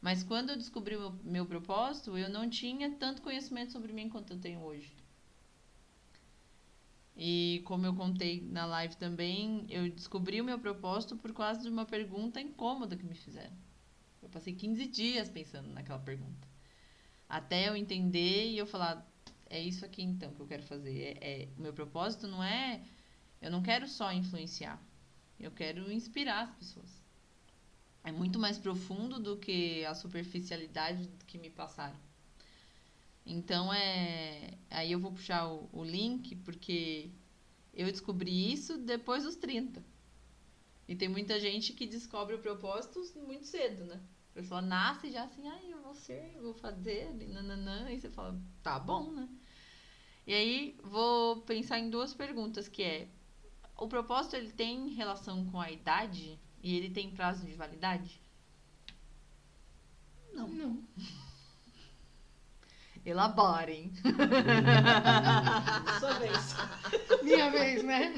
[0.00, 4.08] Mas quando eu descobri o meu, meu propósito, eu não tinha tanto conhecimento sobre mim
[4.08, 4.99] quanto eu tenho hoje.
[7.20, 11.68] E como eu contei na live também, eu descobri o meu propósito por causa de
[11.68, 13.54] uma pergunta incômoda que me fizeram.
[14.22, 16.48] Eu passei 15 dias pensando naquela pergunta.
[17.28, 19.06] Até eu entender e eu falar,
[19.50, 21.18] é isso aqui então que eu quero fazer.
[21.20, 22.82] É, é, o meu propósito não é.
[23.42, 24.82] Eu não quero só influenciar.
[25.38, 27.00] Eu quero inspirar as pessoas
[28.02, 31.96] é muito mais profundo do que a superficialidade que me passaram.
[33.24, 34.58] Então é.
[34.70, 37.10] Aí eu vou puxar o, o, link, porque
[37.74, 39.84] eu descobri isso depois dos 30.
[40.88, 44.00] E tem muita gente que descobre o propósito muito cedo, né?
[44.32, 48.08] A pessoa nasce já assim, ai, eu vou ser, eu vou fazer, nananã, e você
[48.08, 49.28] fala, tá bom, né?
[50.26, 53.08] E aí vou pensar em duas perguntas, que é
[53.80, 56.38] o propósito ele tem relação com a idade?
[56.62, 58.20] E ele tem prazo de validade?
[60.34, 60.48] Não.
[60.48, 60.84] Não.
[63.04, 63.92] Elaborem.
[66.00, 66.54] Sua vez.
[67.22, 68.14] Minha vez, né?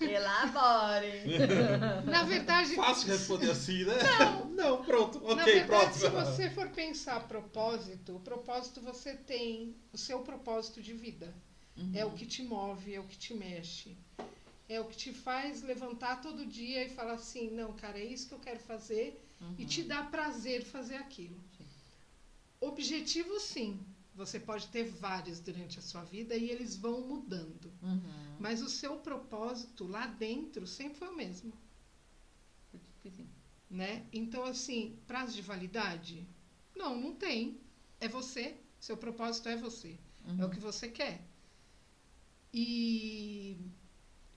[0.00, 1.24] Elaborem.
[2.06, 3.94] Na verdade, Fácil responder assim, né?
[4.18, 4.48] Não.
[4.58, 5.20] Não, pronto.
[5.20, 5.94] na Ok, verdade, pronto.
[5.94, 11.32] se você for pensar propósito, o propósito você tem o seu propósito de vida.
[11.94, 13.96] É o que te move, é o que te mexe.
[14.68, 18.28] É o que te faz levantar todo dia e falar assim, não, cara, é isso
[18.28, 19.24] que eu quero fazer
[19.56, 21.38] e te dá prazer fazer aquilo.
[22.60, 23.78] Objetivo, sim.
[24.18, 27.72] Você pode ter vários durante a sua vida e eles vão mudando.
[27.80, 28.36] Uhum.
[28.40, 31.52] Mas o seu propósito lá dentro sempre foi o mesmo,
[33.70, 34.04] né?
[34.12, 36.26] Então, assim, prazo de validade?
[36.74, 37.60] Não, não tem.
[38.00, 38.56] É você.
[38.80, 39.96] Seu propósito é você.
[40.36, 41.24] É o que você quer.
[42.52, 43.56] E,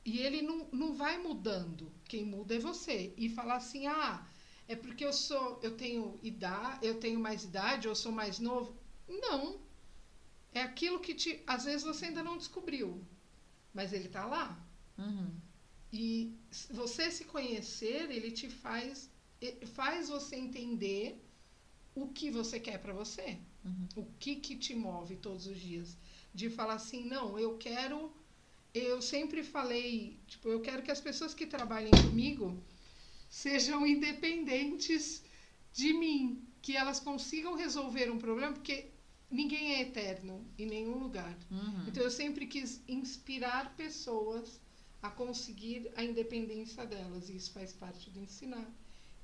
[0.06, 1.92] e ele não, não vai mudando.
[2.06, 3.16] Quem muda é você.
[3.18, 4.28] E falar assim, ah,
[4.68, 8.78] é porque eu sou, eu tenho idade, eu tenho mais idade, eu sou mais novo.
[9.08, 9.71] Não.
[10.54, 13.06] É aquilo que te, às vezes você ainda não descobriu,
[13.74, 14.60] mas ele está lá.
[14.98, 15.32] Uhum.
[15.92, 16.34] E
[16.70, 19.10] você se conhecer, ele te faz
[19.74, 21.20] faz você entender
[21.96, 23.40] o que você quer para você.
[23.66, 23.88] Uhum.
[23.96, 25.98] O que que te move todos os dias.
[26.34, 28.14] De falar assim, não, eu quero
[28.74, 32.64] eu sempre falei, tipo, eu quero que as pessoas que trabalhem comigo
[33.30, 35.24] sejam independentes
[35.74, 38.91] de mim, que elas consigam resolver um problema, porque
[39.32, 41.38] ninguém é eterno em nenhum lugar.
[41.50, 41.88] Uhum.
[41.88, 44.60] Então eu sempre quis inspirar pessoas
[45.02, 47.30] a conseguir a independência delas.
[47.30, 48.70] E isso faz parte do ensinar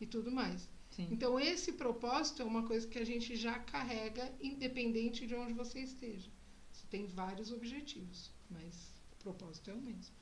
[0.01, 0.69] e tudo mais.
[0.91, 1.09] Sim.
[1.11, 5.79] Então, esse propósito é uma coisa que a gente já carrega, independente de onde você
[5.81, 6.31] esteja.
[6.71, 10.15] Você tem vários objetivos, mas o propósito é o mesmo.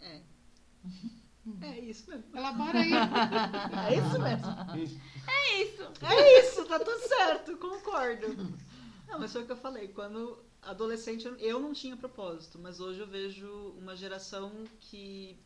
[0.00, 0.22] É.
[1.62, 2.36] É isso mesmo.
[2.36, 2.90] Elabora aí.
[3.88, 4.50] É isso mesmo.
[5.26, 5.82] É isso.
[6.04, 8.26] É isso, tá tudo certo, concordo.
[9.08, 9.88] Não, mas foi o que eu falei.
[9.88, 13.48] Quando adolescente eu não tinha propósito, mas hoje eu vejo
[13.78, 15.38] uma geração que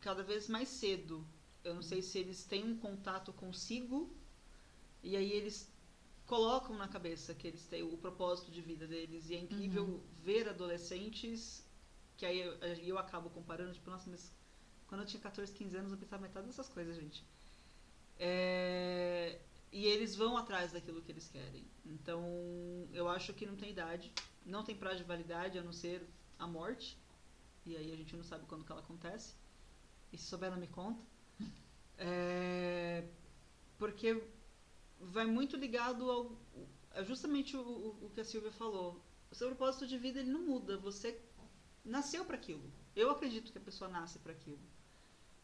[0.00, 1.26] cada vez mais cedo,
[1.64, 4.14] eu não sei se eles têm um contato consigo
[5.02, 5.72] e aí eles
[6.26, 10.48] colocam na cabeça que eles têm o propósito de vida deles e é incrível ver
[10.48, 11.64] adolescentes
[12.16, 12.52] que aí eu,
[12.86, 14.32] eu acabo comparando, tipo, nossa, mas
[14.88, 17.24] quando eu tinha 14, 15 anos eu pensava metade dessas coisas, gente.
[18.18, 19.38] É,
[19.72, 21.64] e eles vão atrás daquilo que eles querem.
[21.84, 22.22] Então,
[22.92, 24.12] eu acho que não tem idade,
[24.46, 26.06] não tem prazo de validade a não ser
[26.38, 26.96] a morte.
[27.66, 29.34] E aí a gente não sabe quando que ela acontece.
[30.12, 31.02] E se souber, não me conta.
[31.98, 33.04] É,
[33.78, 34.22] porque
[35.00, 36.38] vai muito ligado ao.
[36.92, 39.02] É justamente o, o, que a Silvia falou.
[39.30, 40.76] O seu propósito de vida ele não muda.
[40.78, 41.20] Você
[41.84, 42.62] nasceu para aquilo.
[42.94, 44.60] Eu acredito que a pessoa nasce para aquilo.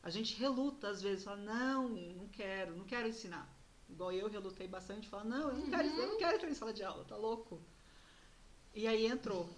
[0.03, 3.49] A gente reluta às vezes, fala, não, não quero, não quero ensinar.
[3.89, 6.73] Igual eu relutei bastante, fala, não, eu não quero, eu não quero entrar em sala
[6.73, 7.61] de aula, tá louco?
[8.75, 9.49] E aí entrou,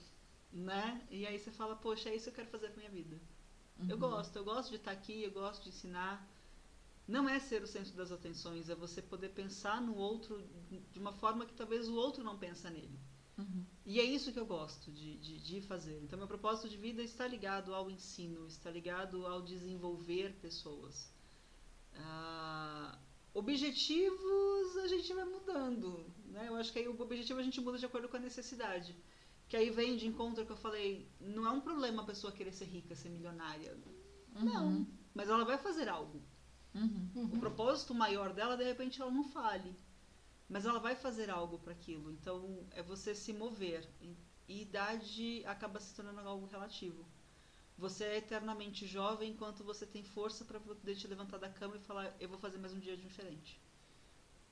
[0.52, 1.07] né?
[1.11, 3.20] E aí você fala, poxa, é isso que eu quero fazer com a minha vida.
[3.88, 6.26] Eu gosto, eu gosto de estar aqui, eu gosto de ensinar.
[7.07, 10.42] Não é ser o centro das atenções, é você poder pensar no outro
[10.92, 12.98] de uma forma que talvez o outro não pensa nele.
[13.37, 13.64] Uhum.
[13.85, 16.01] E é isso que eu gosto de, de, de, fazer.
[16.03, 21.12] Então, meu propósito de vida está ligado ao ensino, está ligado ao desenvolver pessoas.
[21.97, 22.97] Ah,
[23.35, 26.07] objetivos a gente vai mudando.
[26.27, 26.47] Né?
[26.49, 28.95] Eu acho que aí o objetivo a gente muda de acordo com a necessidade.
[29.49, 32.53] Que aí vem de encontro que eu falei: não é um problema a pessoa querer
[32.53, 33.77] ser rica, ser milionária.
[34.37, 34.45] Uhum.
[34.45, 34.87] Não.
[35.12, 36.23] Mas ela vai fazer algo.
[36.75, 37.31] Uhum.
[37.35, 39.77] O propósito maior dela, de repente, ela não fale.
[40.53, 42.12] Mas ela vai fazer algo para aquilo.
[42.12, 43.88] Então, é você se mover.
[44.47, 47.07] E idade acaba se tornando algo relativo.
[47.79, 51.81] Você é eternamente jovem enquanto você tem força para poder te levantar da cama e
[51.81, 53.59] falar: eu vou fazer mais um dia diferente.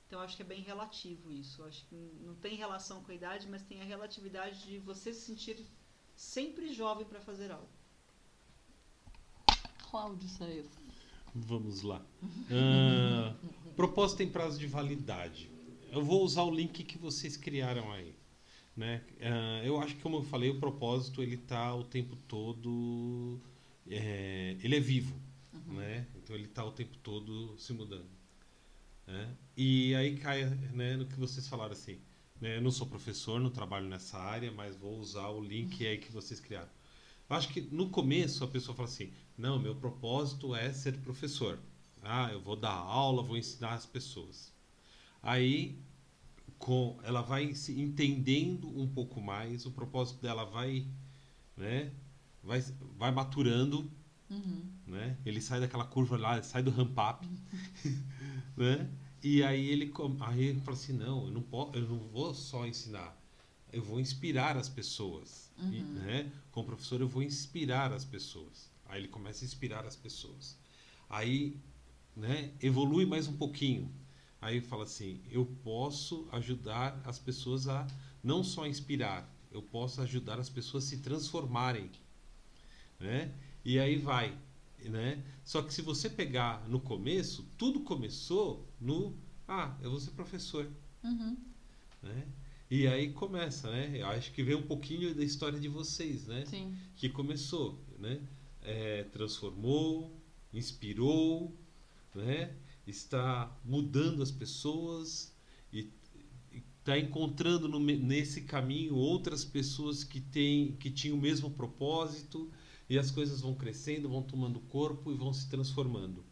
[0.07, 1.63] Então, acho que é bem relativo isso.
[1.65, 5.21] Acho que não tem relação com a idade, mas tem a relatividade de você se
[5.27, 5.63] sentir
[6.15, 7.69] sempre jovem para fazer algo.
[9.91, 10.65] Qual áudio saiu?
[11.35, 12.03] Vamos lá.
[12.51, 15.60] Uh, propósito tem prazo de validade.
[15.91, 18.15] Eu vou usar o link que vocês criaram aí.
[18.75, 19.03] Né?
[19.19, 23.37] Uh, eu acho que, como eu falei, o propósito ele está o tempo todo.
[23.89, 25.13] É, ele é vivo.
[25.53, 25.73] Uhum.
[25.73, 26.07] Né?
[26.15, 28.09] Então ele está o tempo todo se mudando.
[29.05, 29.35] Né?
[29.57, 31.99] E aí cai né, no que vocês falaram assim.
[32.39, 32.55] Né?
[32.55, 36.11] Eu não sou professor, não trabalho nessa área, mas vou usar o link aí que
[36.11, 36.69] vocês criaram.
[37.29, 41.59] Eu acho que no começo a pessoa fala assim: não, meu propósito é ser professor.
[42.01, 44.50] Ah, eu vou dar aula, vou ensinar as pessoas.
[45.21, 45.79] Aí
[46.57, 50.85] com ela vai se entendendo um pouco mais, o propósito dela vai,
[51.57, 51.91] né,
[52.43, 52.61] vai,
[52.97, 53.91] vai maturando,
[54.29, 54.63] Uhum.
[54.87, 55.17] né?
[55.25, 57.27] Ele sai daquela curva lá, sai do ramp up,
[58.55, 58.89] né?
[59.23, 62.65] E aí ele aí ele fala assim, não, eu não posso, eu não vou só
[62.65, 63.15] ensinar,
[63.71, 65.93] eu vou inspirar as pessoas, E, Uhum.
[65.93, 66.31] né?
[66.51, 68.69] Como professor eu vou inspirar as pessoas.
[68.87, 70.57] Aí ele começa a inspirar as pessoas.
[71.09, 71.57] Aí,
[72.15, 72.51] né?
[72.61, 73.91] Evolui mais um pouquinho.
[74.41, 77.85] Aí fala assim, eu posso ajudar as pessoas a
[78.23, 81.91] não só inspirar, eu posso ajudar as pessoas a se transformarem,
[82.99, 83.31] né?
[83.63, 84.35] E aí vai,
[84.83, 85.23] né?
[85.43, 89.15] Só que se você pegar no começo, tudo começou no
[89.47, 90.67] ah, eu vou ser professor,
[91.03, 91.35] Uhum.
[92.01, 92.27] né?
[92.69, 93.91] E aí começa, né?
[93.95, 96.45] Eu acho que vem um pouquinho da história de vocês, né?
[96.45, 96.73] Sim.
[96.95, 98.21] Que começou, né?
[98.63, 100.15] É, transformou,
[100.53, 101.53] inspirou,
[102.15, 102.55] né?
[102.85, 105.35] Está mudando as pessoas
[105.71, 105.91] e
[106.79, 112.51] está encontrando no nesse caminho outras pessoas que têm que tinham o mesmo propósito
[112.89, 116.25] e as coisas vão crescendo, vão tomando corpo e vão se transformando,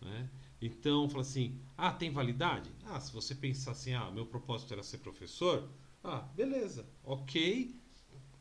[0.00, 0.30] né?
[0.60, 4.82] Então, fala assim: "Ah, tem validade?" Ah, se você pensar assim: "Ah, meu propósito era
[4.82, 5.68] ser professor",
[6.04, 6.86] ah, beleza.
[7.04, 7.76] OK,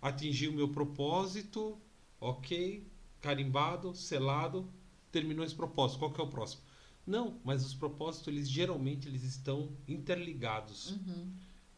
[0.01, 1.81] atingi o meu propósito,
[2.19, 2.87] OK,
[3.19, 4.71] carimbado, selado,
[5.11, 5.99] terminou esse propósito.
[5.99, 6.61] Qual que é o próximo?
[7.05, 11.31] Não, mas os propósitos eles geralmente eles estão interligados Uhum.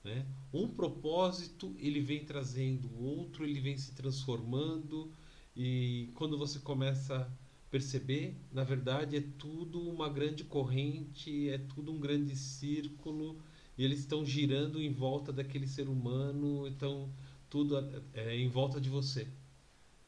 [0.03, 0.25] né?
[0.53, 5.11] Um propósito ele vem trazendo o outro, ele vem se transformando
[5.55, 11.91] e quando você começa a perceber, na verdade é tudo uma grande corrente, é tudo
[11.91, 13.39] um grande círculo
[13.77, 17.09] e eles estão girando em volta daquele ser humano, então
[17.49, 17.77] tudo
[18.13, 19.27] é, em volta de você.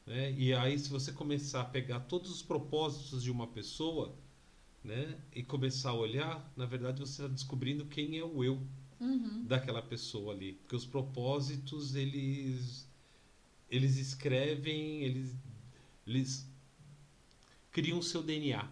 [0.06, 0.32] Né?
[0.32, 4.14] E aí, se você começar a pegar todos os propósitos de uma pessoa
[4.86, 8.62] né, e começar a olhar, na verdade você está descobrindo quem é o eu
[8.98, 9.44] Uhum.
[9.44, 10.54] daquela pessoa ali.
[10.54, 12.88] Porque os propósitos, eles,
[13.68, 15.34] eles escrevem, eles,
[16.06, 16.48] eles
[17.70, 18.66] criam o seu DNA.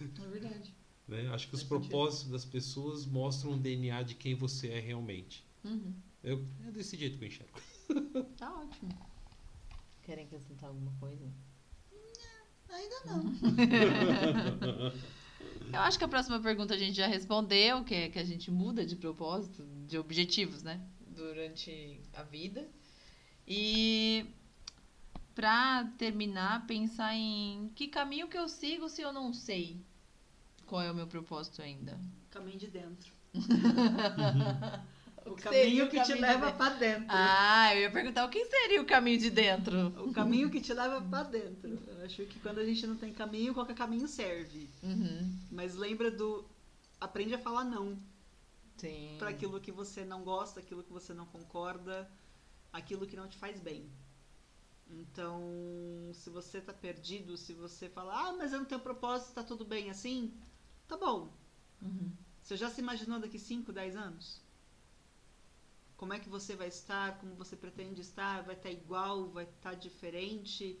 [0.00, 0.74] É verdade.
[1.08, 1.26] Né?
[1.28, 1.88] Acho que os Faz sentido.
[1.88, 5.42] propósitos das pessoas mostram o DNA de quem você é realmente.
[5.64, 5.94] Uhum.
[6.22, 7.58] Eu, é desse jeito que eu enxergo.
[8.36, 8.90] Tá ótimo.
[10.02, 11.32] Querem acrescentar alguma coisa?
[12.68, 13.24] Ainda não.
[15.72, 18.50] Eu acho que a próxima pergunta a gente já respondeu, que é que a gente
[18.50, 20.80] muda de propósito, de objetivos, né?
[21.08, 22.68] Durante a vida.
[23.46, 24.26] E
[25.34, 29.80] pra terminar, pensar em que caminho que eu sigo se eu não sei
[30.66, 31.98] qual é o meu propósito ainda.
[32.30, 33.12] Caminho de dentro.
[35.30, 37.06] O O que caminho o que te caminho de leva pra dentro.
[37.08, 39.88] Ah, eu ia perguntar o que seria o caminho de dentro.
[40.04, 41.78] O caminho que te leva pra dentro.
[41.86, 44.68] Eu acho que quando a gente não tem caminho, qualquer caminho serve.
[44.82, 45.38] Uhum.
[45.50, 46.44] Mas lembra do.
[47.00, 47.96] Aprende a falar não
[48.76, 49.16] Sim.
[49.18, 52.10] para aquilo que você não gosta, aquilo que você não concorda,
[52.72, 53.88] aquilo que não te faz bem.
[54.90, 55.42] Então,
[56.14, 59.64] se você tá perdido, se você fala, ah, mas eu não tenho propósito, tá tudo
[59.64, 60.32] bem assim,
[60.86, 61.30] tá bom.
[61.82, 62.10] Uhum.
[62.42, 64.40] Você já se imaginou daqui 5, 10 anos?
[65.98, 67.18] Como é que você vai estar?
[67.18, 68.42] Como você pretende estar?
[68.44, 69.28] Vai estar igual?
[69.30, 70.78] Vai estar diferente?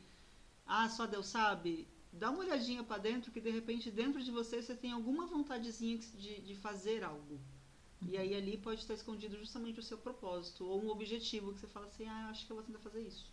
[0.64, 1.88] Ah, só Deus sabe?
[2.12, 5.98] Dá uma olhadinha para dentro que de repente dentro de você você tem alguma vontadezinha
[5.98, 7.40] de, de fazer algo.
[8.08, 11.66] E aí ali pode estar escondido justamente o seu propósito ou um objetivo que você
[11.66, 13.26] fala assim, ah, eu acho que eu vou tentar fazer isso.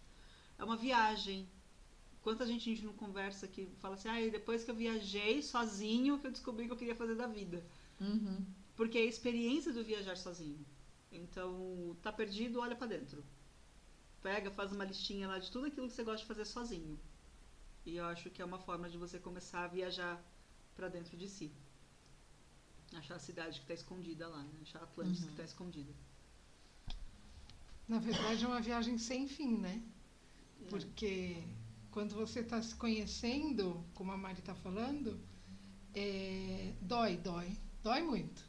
[0.57, 1.47] É uma viagem.
[2.23, 5.43] Quanta gente a gente não conversa que fala assim, ah, e depois que eu viajei
[5.43, 7.63] sozinho que eu descobri que eu queria fazer da vida.
[8.01, 8.43] Uhum.
[8.75, 10.65] Porque é a experiência do viajar sozinho.
[11.17, 13.23] Então, tá perdido, olha pra dentro.
[14.21, 16.99] Pega, faz uma listinha lá de tudo aquilo que você gosta de fazer sozinho.
[17.85, 20.21] E eu acho que é uma forma de você começar a viajar
[20.75, 21.51] pra dentro de si.
[22.93, 24.53] Achar a cidade que tá escondida lá, né?
[24.61, 25.29] Achar a Atlantis Uhum.
[25.29, 25.93] que tá escondida.
[27.87, 29.81] Na verdade, é uma viagem sem fim, né?
[30.69, 31.43] Porque
[31.91, 35.19] quando você está se conhecendo, como a Mari está falando,
[35.93, 37.55] é, dói, dói.
[37.83, 38.43] Dói muito.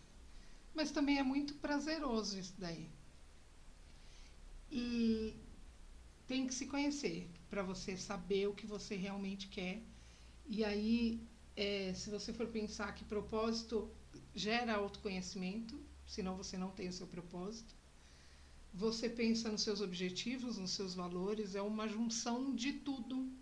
[0.76, 2.88] Mas também é muito prazeroso isso daí.
[4.70, 5.34] E
[6.28, 9.82] tem que se conhecer para você saber o que você realmente quer.
[10.46, 13.90] E aí, é, se você for pensar que propósito
[14.34, 17.74] gera autoconhecimento, senão você não tem o seu propósito.
[18.74, 23.32] Você pensa nos seus objetivos, nos seus valores, é uma junção de tudo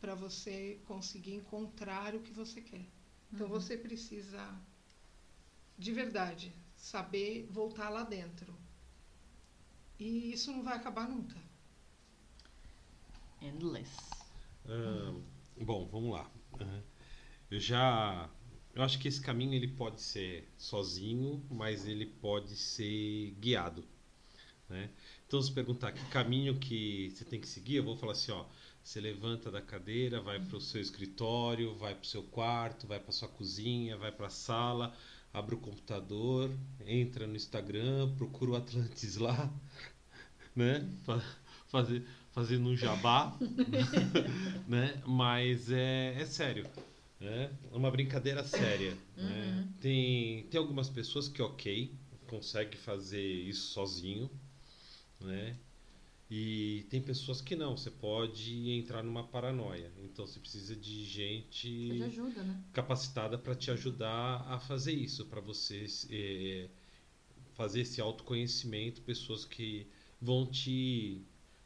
[0.00, 2.86] para você conseguir encontrar o que você quer.
[3.32, 3.50] Então Uhum.
[3.50, 4.60] você precisa,
[5.80, 8.54] de verdade, saber voltar lá dentro.
[9.98, 11.36] E isso não vai acabar nunca.
[13.40, 13.90] Endless.
[14.66, 15.14] Ah,
[15.58, 16.30] bom, vamos lá.
[17.50, 18.28] Eu já.
[18.74, 23.82] Eu acho que esse caminho ele pode ser sozinho, mas ele pode ser guiado.
[24.68, 24.90] Né?
[25.26, 28.44] Então, se perguntar que caminho que você tem que seguir, eu vou falar assim: ó,
[28.84, 33.00] você levanta da cadeira, vai para o seu escritório, vai para o seu quarto, vai
[33.00, 34.94] para sua cozinha, vai para a sala,
[35.32, 36.50] abre o computador,
[36.86, 39.52] entra no Instagram, procura o Atlantis lá,
[40.54, 40.88] né?
[41.04, 41.22] Fa-
[41.68, 43.36] Fazer, fazendo um jabá,
[44.66, 45.00] né?
[45.06, 46.66] Mas é, é sério,
[47.20, 47.50] né?
[47.72, 49.64] É uma brincadeira séria, né?
[49.66, 49.72] Uhum.
[49.80, 51.94] Tem, tem algumas pessoas que, ok,
[52.28, 54.28] consegue fazer isso sozinho,
[55.20, 55.56] né?
[56.30, 59.90] E tem pessoas que não, você pode entrar numa paranoia.
[59.98, 62.62] Então você precisa de gente já ajuda, né?
[62.72, 66.68] capacitada para te ajudar a fazer isso, para você eh,
[67.54, 69.88] fazer esse autoconhecimento, pessoas que
[70.22, 71.20] vão te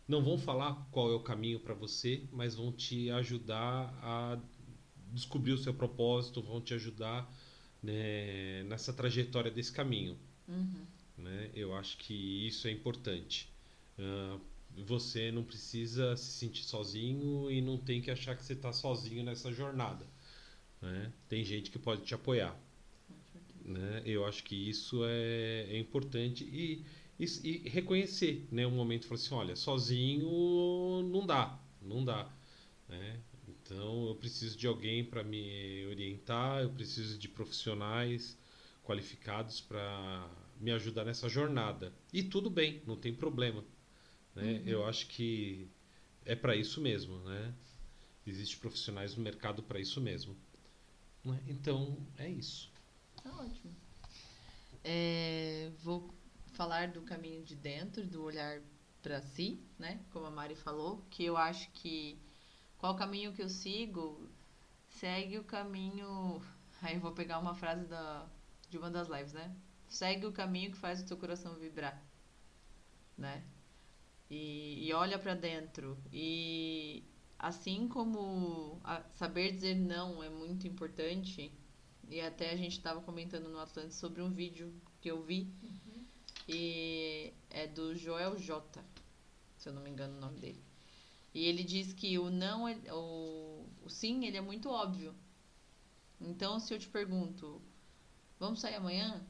[0.09, 4.39] não vão falar qual é o caminho para você, mas vão te ajudar a
[5.13, 7.31] descobrir o seu propósito, vão te ajudar
[7.83, 10.19] né, nessa trajetória desse caminho.
[10.49, 10.87] Uhum.
[11.19, 11.51] Né?
[11.55, 13.49] Eu acho que isso é importante.
[13.99, 14.39] Ah,
[14.83, 19.23] você não precisa se sentir sozinho e não tem que achar que você está sozinho
[19.23, 20.07] nessa jornada.
[20.81, 21.13] né?
[21.29, 22.59] Tem gente que pode te apoiar.
[23.65, 24.03] Né?
[24.05, 26.85] Eu acho que isso é, é importante e,
[27.19, 28.67] e, e reconhecer, né?
[28.67, 32.31] Um momento falar assim, olha, sozinho não dá, não dá,
[32.89, 33.21] né?
[33.49, 38.39] Então eu preciso de alguém para me orientar, eu preciso de profissionais
[38.85, 40.29] qualificados para
[40.61, 41.93] me ajudar nessa jornada.
[42.13, 43.65] E tudo bem, não tem problema,
[44.35, 44.63] né?
[44.67, 45.69] Eu acho que
[46.25, 47.55] é para isso mesmo, né?
[48.27, 50.37] Existem profissionais no mercado para isso mesmo.
[51.25, 51.39] né?
[51.47, 52.71] Então é isso.
[53.23, 53.75] Tá ótimo.
[54.83, 56.15] É, vou
[56.53, 58.61] falar do caminho de dentro, do olhar
[59.03, 60.01] para si, né?
[60.13, 62.19] Como a Mari falou, que eu acho que
[62.79, 64.29] qual caminho que eu sigo,
[64.89, 66.43] segue o caminho.
[66.83, 68.27] Aí eu vou pegar uma frase da,
[68.69, 69.55] de uma das lives, né?
[69.89, 72.03] Segue o caminho que faz o teu coração vibrar,
[73.17, 73.43] né?
[74.31, 75.99] E, e olha para dentro.
[76.13, 77.05] E
[77.39, 78.81] assim como
[79.13, 81.53] saber dizer não é muito importante,
[82.09, 86.05] e até a gente estava comentando no Atlântico sobre um vídeo que eu vi, uhum.
[86.49, 88.83] e é do Joel J,
[89.59, 90.63] se eu não me engano o nome dele.
[91.35, 95.15] E ele diz que o não, é, o, o sim, ele é muito óbvio.
[96.21, 97.61] Então, se eu te pergunto,
[98.39, 99.27] vamos sair amanhã?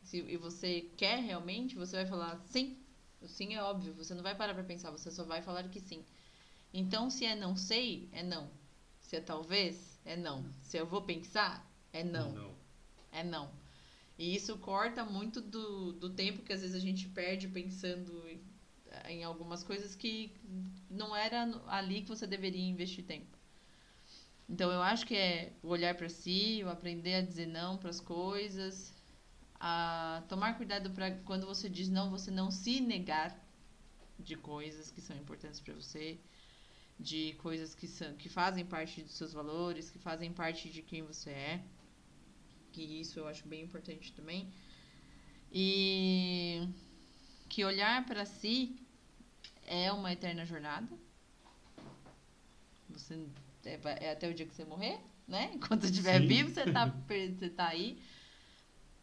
[0.00, 2.81] Se, e você quer realmente, você vai falar sim.
[3.22, 5.80] O sim é óbvio, você não vai parar para pensar, você só vai falar que
[5.80, 6.04] sim.
[6.74, 8.50] Então, se é não sei, é não.
[9.00, 10.44] Se é talvez, é não.
[10.62, 12.32] Se eu vou pensar, é não.
[12.32, 12.54] não.
[13.12, 13.50] É não.
[14.18, 18.40] E isso corta muito do, do tempo que às vezes a gente perde pensando em,
[19.08, 20.32] em algumas coisas que
[20.90, 23.36] não era ali que você deveria investir tempo.
[24.48, 27.90] Então eu acho que é o olhar para si, o aprender a dizer não para
[27.90, 28.92] as coisas,
[29.64, 33.40] a tomar cuidado para quando você diz não, você não se negar
[34.18, 36.18] de coisas que são importantes para você
[36.98, 41.02] de coisas que, são, que fazem parte dos seus valores, que fazem parte de quem
[41.02, 41.64] você é.
[42.72, 44.52] Que isso eu acho bem importante também.
[45.50, 46.68] E
[47.48, 48.76] que olhar para si
[49.64, 50.88] é uma eterna jornada.
[52.88, 53.26] Você
[53.64, 54.98] é, é, até o dia que você morrer,
[55.28, 55.50] né?
[55.54, 58.02] Enquanto estiver vivo, você tá, você tá aí.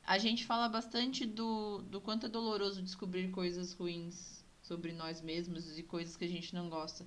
[0.05, 5.77] A gente fala bastante do, do quanto é doloroso descobrir coisas ruins sobre nós mesmos
[5.77, 7.05] e coisas que a gente não gosta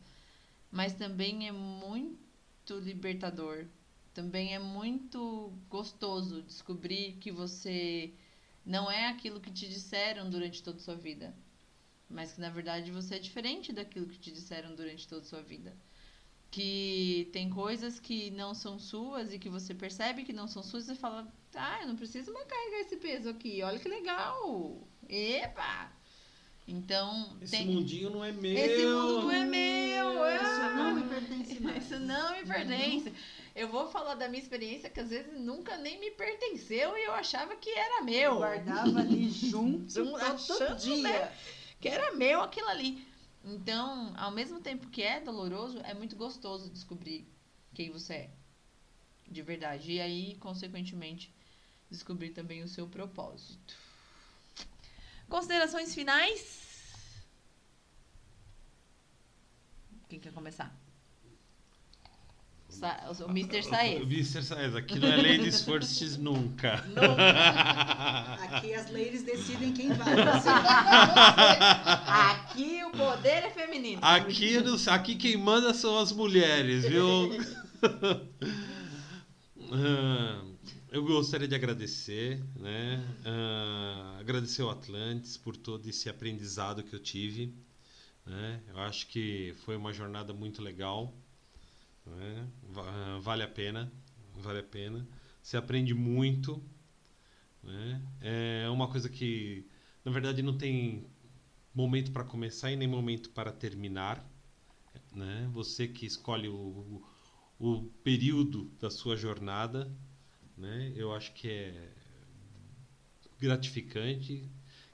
[0.73, 3.67] mas também é muito libertador.
[4.15, 8.15] Também é muito gostoso descobrir que você
[8.65, 11.37] não é aquilo que te disseram durante toda a sua vida,
[12.09, 15.43] mas que na verdade você é diferente daquilo que te disseram durante toda a sua
[15.43, 15.77] vida.
[16.53, 20.89] Que tem coisas que não são suas e que você percebe que não são suas
[20.89, 24.87] e fala: Ah, eu não preciso mais carregar esse peso aqui, olha que legal!
[25.09, 25.91] Epa!
[26.67, 27.37] Então.
[27.41, 27.67] Esse tem...
[27.67, 28.57] mundinho não é meu.
[28.57, 30.13] Esse mundo não é meu.
[30.37, 31.85] Isso não me pertence mais.
[31.85, 33.09] Isso não me pertence.
[33.09, 33.15] Uhum.
[33.55, 37.13] Eu vou falar da minha experiência que às vezes nunca nem me pertenceu e eu
[37.13, 38.33] achava que era meu.
[38.33, 39.93] Eu guardava ali junto
[40.47, 41.03] todo dia.
[41.03, 41.33] Né,
[41.81, 43.05] que era meu aquilo ali.
[43.45, 47.27] Então, ao mesmo tempo que é doloroso, é muito gostoso descobrir
[47.75, 48.31] quem você é.
[49.29, 49.93] De verdade.
[49.93, 51.35] E aí, consequentemente,
[51.91, 53.75] descobrir também o seu propósito.
[55.29, 57.25] Considerações finais?
[60.09, 60.82] Quem quer começar?
[63.25, 63.63] O Mr.
[63.63, 64.01] Saez.
[64.01, 64.43] O Mr.
[64.43, 66.85] Saez, aqui não é Ladies First nunca.
[68.43, 70.15] Aqui as ladies decidem quem vai.
[72.07, 74.01] aqui o poder é feminino.
[74.03, 74.57] Aqui,
[74.89, 77.31] aqui quem manda são as mulheres, viu?
[79.75, 80.43] Ah,
[80.91, 83.03] eu gostaria de agradecer, né?
[83.25, 87.55] Uh, agradecer ao Atlantis por todo esse aprendizado que eu tive.
[88.27, 88.61] Né?
[88.69, 91.15] Eu acho que foi uma jornada muito legal.
[92.07, 92.49] Né?
[93.21, 93.93] Vale a pena,
[94.37, 95.07] vale a pena.
[95.43, 96.63] Você aprende muito.
[97.63, 98.03] Né?
[98.21, 99.67] É uma coisa que,
[100.05, 101.07] na verdade, não tem
[101.75, 104.25] momento para começar e nem momento para terminar.
[105.15, 105.49] Né?
[105.53, 107.03] Você que escolhe o,
[107.59, 109.91] o período da sua jornada
[110.57, 110.93] né?
[110.95, 111.93] Eu acho que é
[113.39, 114.49] gratificante.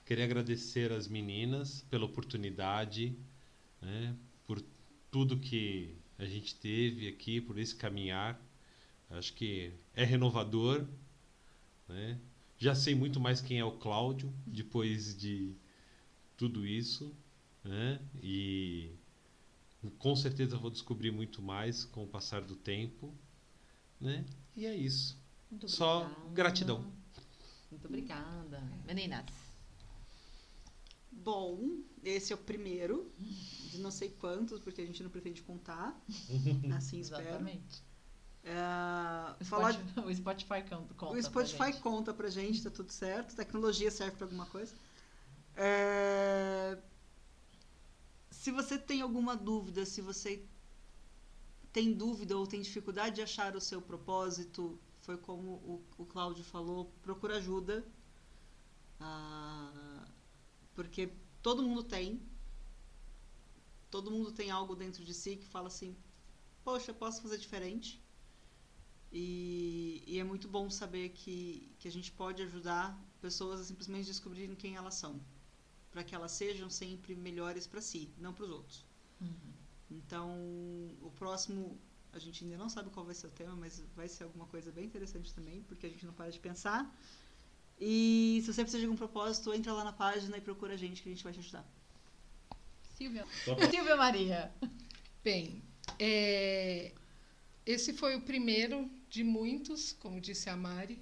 [0.04, 3.14] Queria agradecer às meninas pela oportunidade,
[3.82, 4.16] né?
[4.46, 4.62] por
[5.10, 8.40] tudo que a gente teve aqui, por esse caminhar.
[9.10, 10.84] Acho que é renovador.
[11.88, 12.18] Né?
[12.58, 15.54] Já sei muito mais quem é o Cláudio depois de
[16.36, 17.14] tudo isso.
[17.64, 18.00] Né?
[18.22, 18.90] E
[19.98, 23.14] com certeza vou descobrir muito mais com o passar do tempo.
[24.00, 24.24] Né?
[24.56, 25.16] E é isso.
[25.50, 26.30] Muito Só obrigada.
[26.34, 26.92] gratidão.
[27.70, 28.60] Muito obrigada.
[28.84, 29.47] Meninas.
[31.28, 35.94] Bom, esse é o primeiro de não sei quantos, porque a gente não pretende contar.
[36.74, 37.22] Assim espero.
[37.22, 37.84] Exatamente.
[38.42, 38.56] É,
[39.38, 41.04] o, falar Spotify, o Spotify conta.
[41.18, 41.82] O Spotify pra gente.
[41.82, 43.36] conta pra gente, tá tudo certo.
[43.36, 44.74] Tecnologia serve para alguma coisa.
[45.54, 46.78] É,
[48.30, 50.42] se você tem alguma dúvida, se você
[51.74, 56.42] tem dúvida ou tem dificuldade de achar o seu propósito, foi como o, o Cláudio
[56.42, 57.84] falou, procura ajuda.
[58.98, 59.87] Ah,
[60.78, 61.12] porque
[61.42, 62.22] todo mundo tem.
[63.90, 65.96] Todo mundo tem algo dentro de si que fala assim,
[66.62, 68.00] poxa, posso fazer diferente.
[69.10, 72.84] E, e, é muito bom saber que, que a gente pode ajudar
[73.20, 75.20] pessoas a simplesmente descobrirem quem elas são.
[75.90, 78.86] para que elas sejam sempre melhores para si, não para os outros.
[79.90, 80.30] Então,
[81.08, 81.76] o próximo,
[82.12, 84.70] a gente ainda não sabe qual vai ser o tema, mas vai ser alguma coisa
[84.70, 86.80] bem interessante também, porque a gente não para de pensar.
[87.80, 91.02] E se você precisa de algum propósito, entra lá na página e procura a gente
[91.02, 91.64] que a gente vai te ajudar.
[92.96, 93.24] Silvia.
[93.70, 94.52] Silvia Maria.
[95.22, 95.62] Bem,
[95.98, 96.92] é,
[97.64, 100.98] esse foi o primeiro de muitos, como disse a Mari.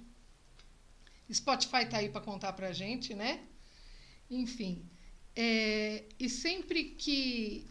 [1.33, 3.43] Spotify tá aí para contar pra gente, né?
[4.29, 4.85] Enfim,
[5.35, 7.65] é, e sempre que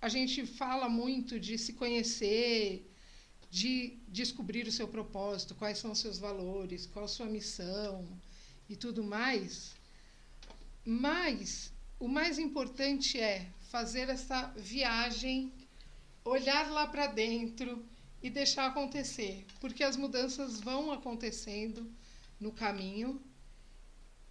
[0.00, 2.90] a gente fala muito de se conhecer,
[3.50, 8.06] de descobrir o seu propósito, quais são os seus valores, qual a sua missão
[8.68, 9.74] e tudo mais,
[10.84, 15.52] mas o mais importante é fazer essa viagem,
[16.24, 17.84] olhar lá para dentro
[18.22, 21.90] e deixar acontecer, porque as mudanças vão acontecendo
[22.40, 23.20] no caminho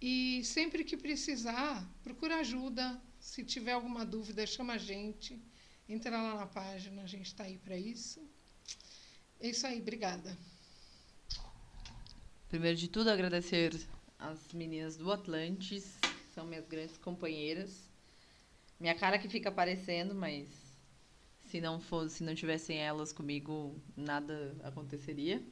[0.00, 3.00] e sempre que precisar, procura ajuda.
[3.18, 5.40] Se tiver alguma dúvida, chama a gente.
[5.88, 8.20] Entra lá na página, a gente está aí para isso.
[9.40, 10.36] É isso aí, obrigada.
[12.48, 13.74] Primeiro de tudo, agradecer
[14.18, 15.98] as meninas do Atlantis,
[16.34, 17.90] são minhas grandes companheiras.
[18.78, 20.48] Minha cara que fica aparecendo, mas
[21.44, 25.42] se não fosse, se não tivessem elas comigo, nada aconteceria.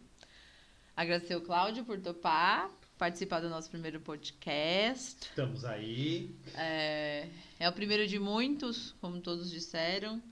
[0.97, 5.23] Agradecer o Cláudio por topar, participar do nosso primeiro podcast.
[5.23, 6.35] Estamos aí.
[6.55, 10.23] É, é o primeiro de muitos, como todos disseram.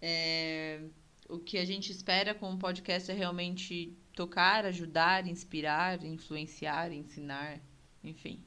[0.00, 0.80] É,
[1.28, 7.60] o que a gente espera com o podcast é realmente tocar, ajudar, inspirar, influenciar, ensinar,
[8.02, 8.42] enfim,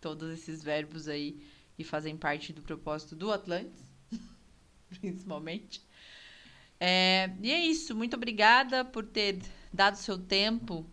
[0.00, 3.82] todos esses verbos aí que fazem parte do propósito do Atlantis,
[5.00, 5.82] principalmente.
[6.78, 9.40] É, e é isso, muito obrigada por ter
[9.72, 10.88] dado seu tempo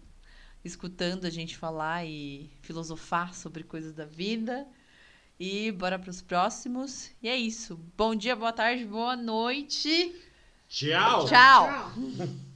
[0.66, 4.66] escutando a gente falar e filosofar sobre coisas da vida.
[5.40, 7.12] E bora para os próximos.
[7.22, 7.80] E é isso.
[7.96, 10.16] Bom dia, boa tarde, boa noite.
[10.68, 11.28] Tchau!
[11.28, 11.92] Tchau.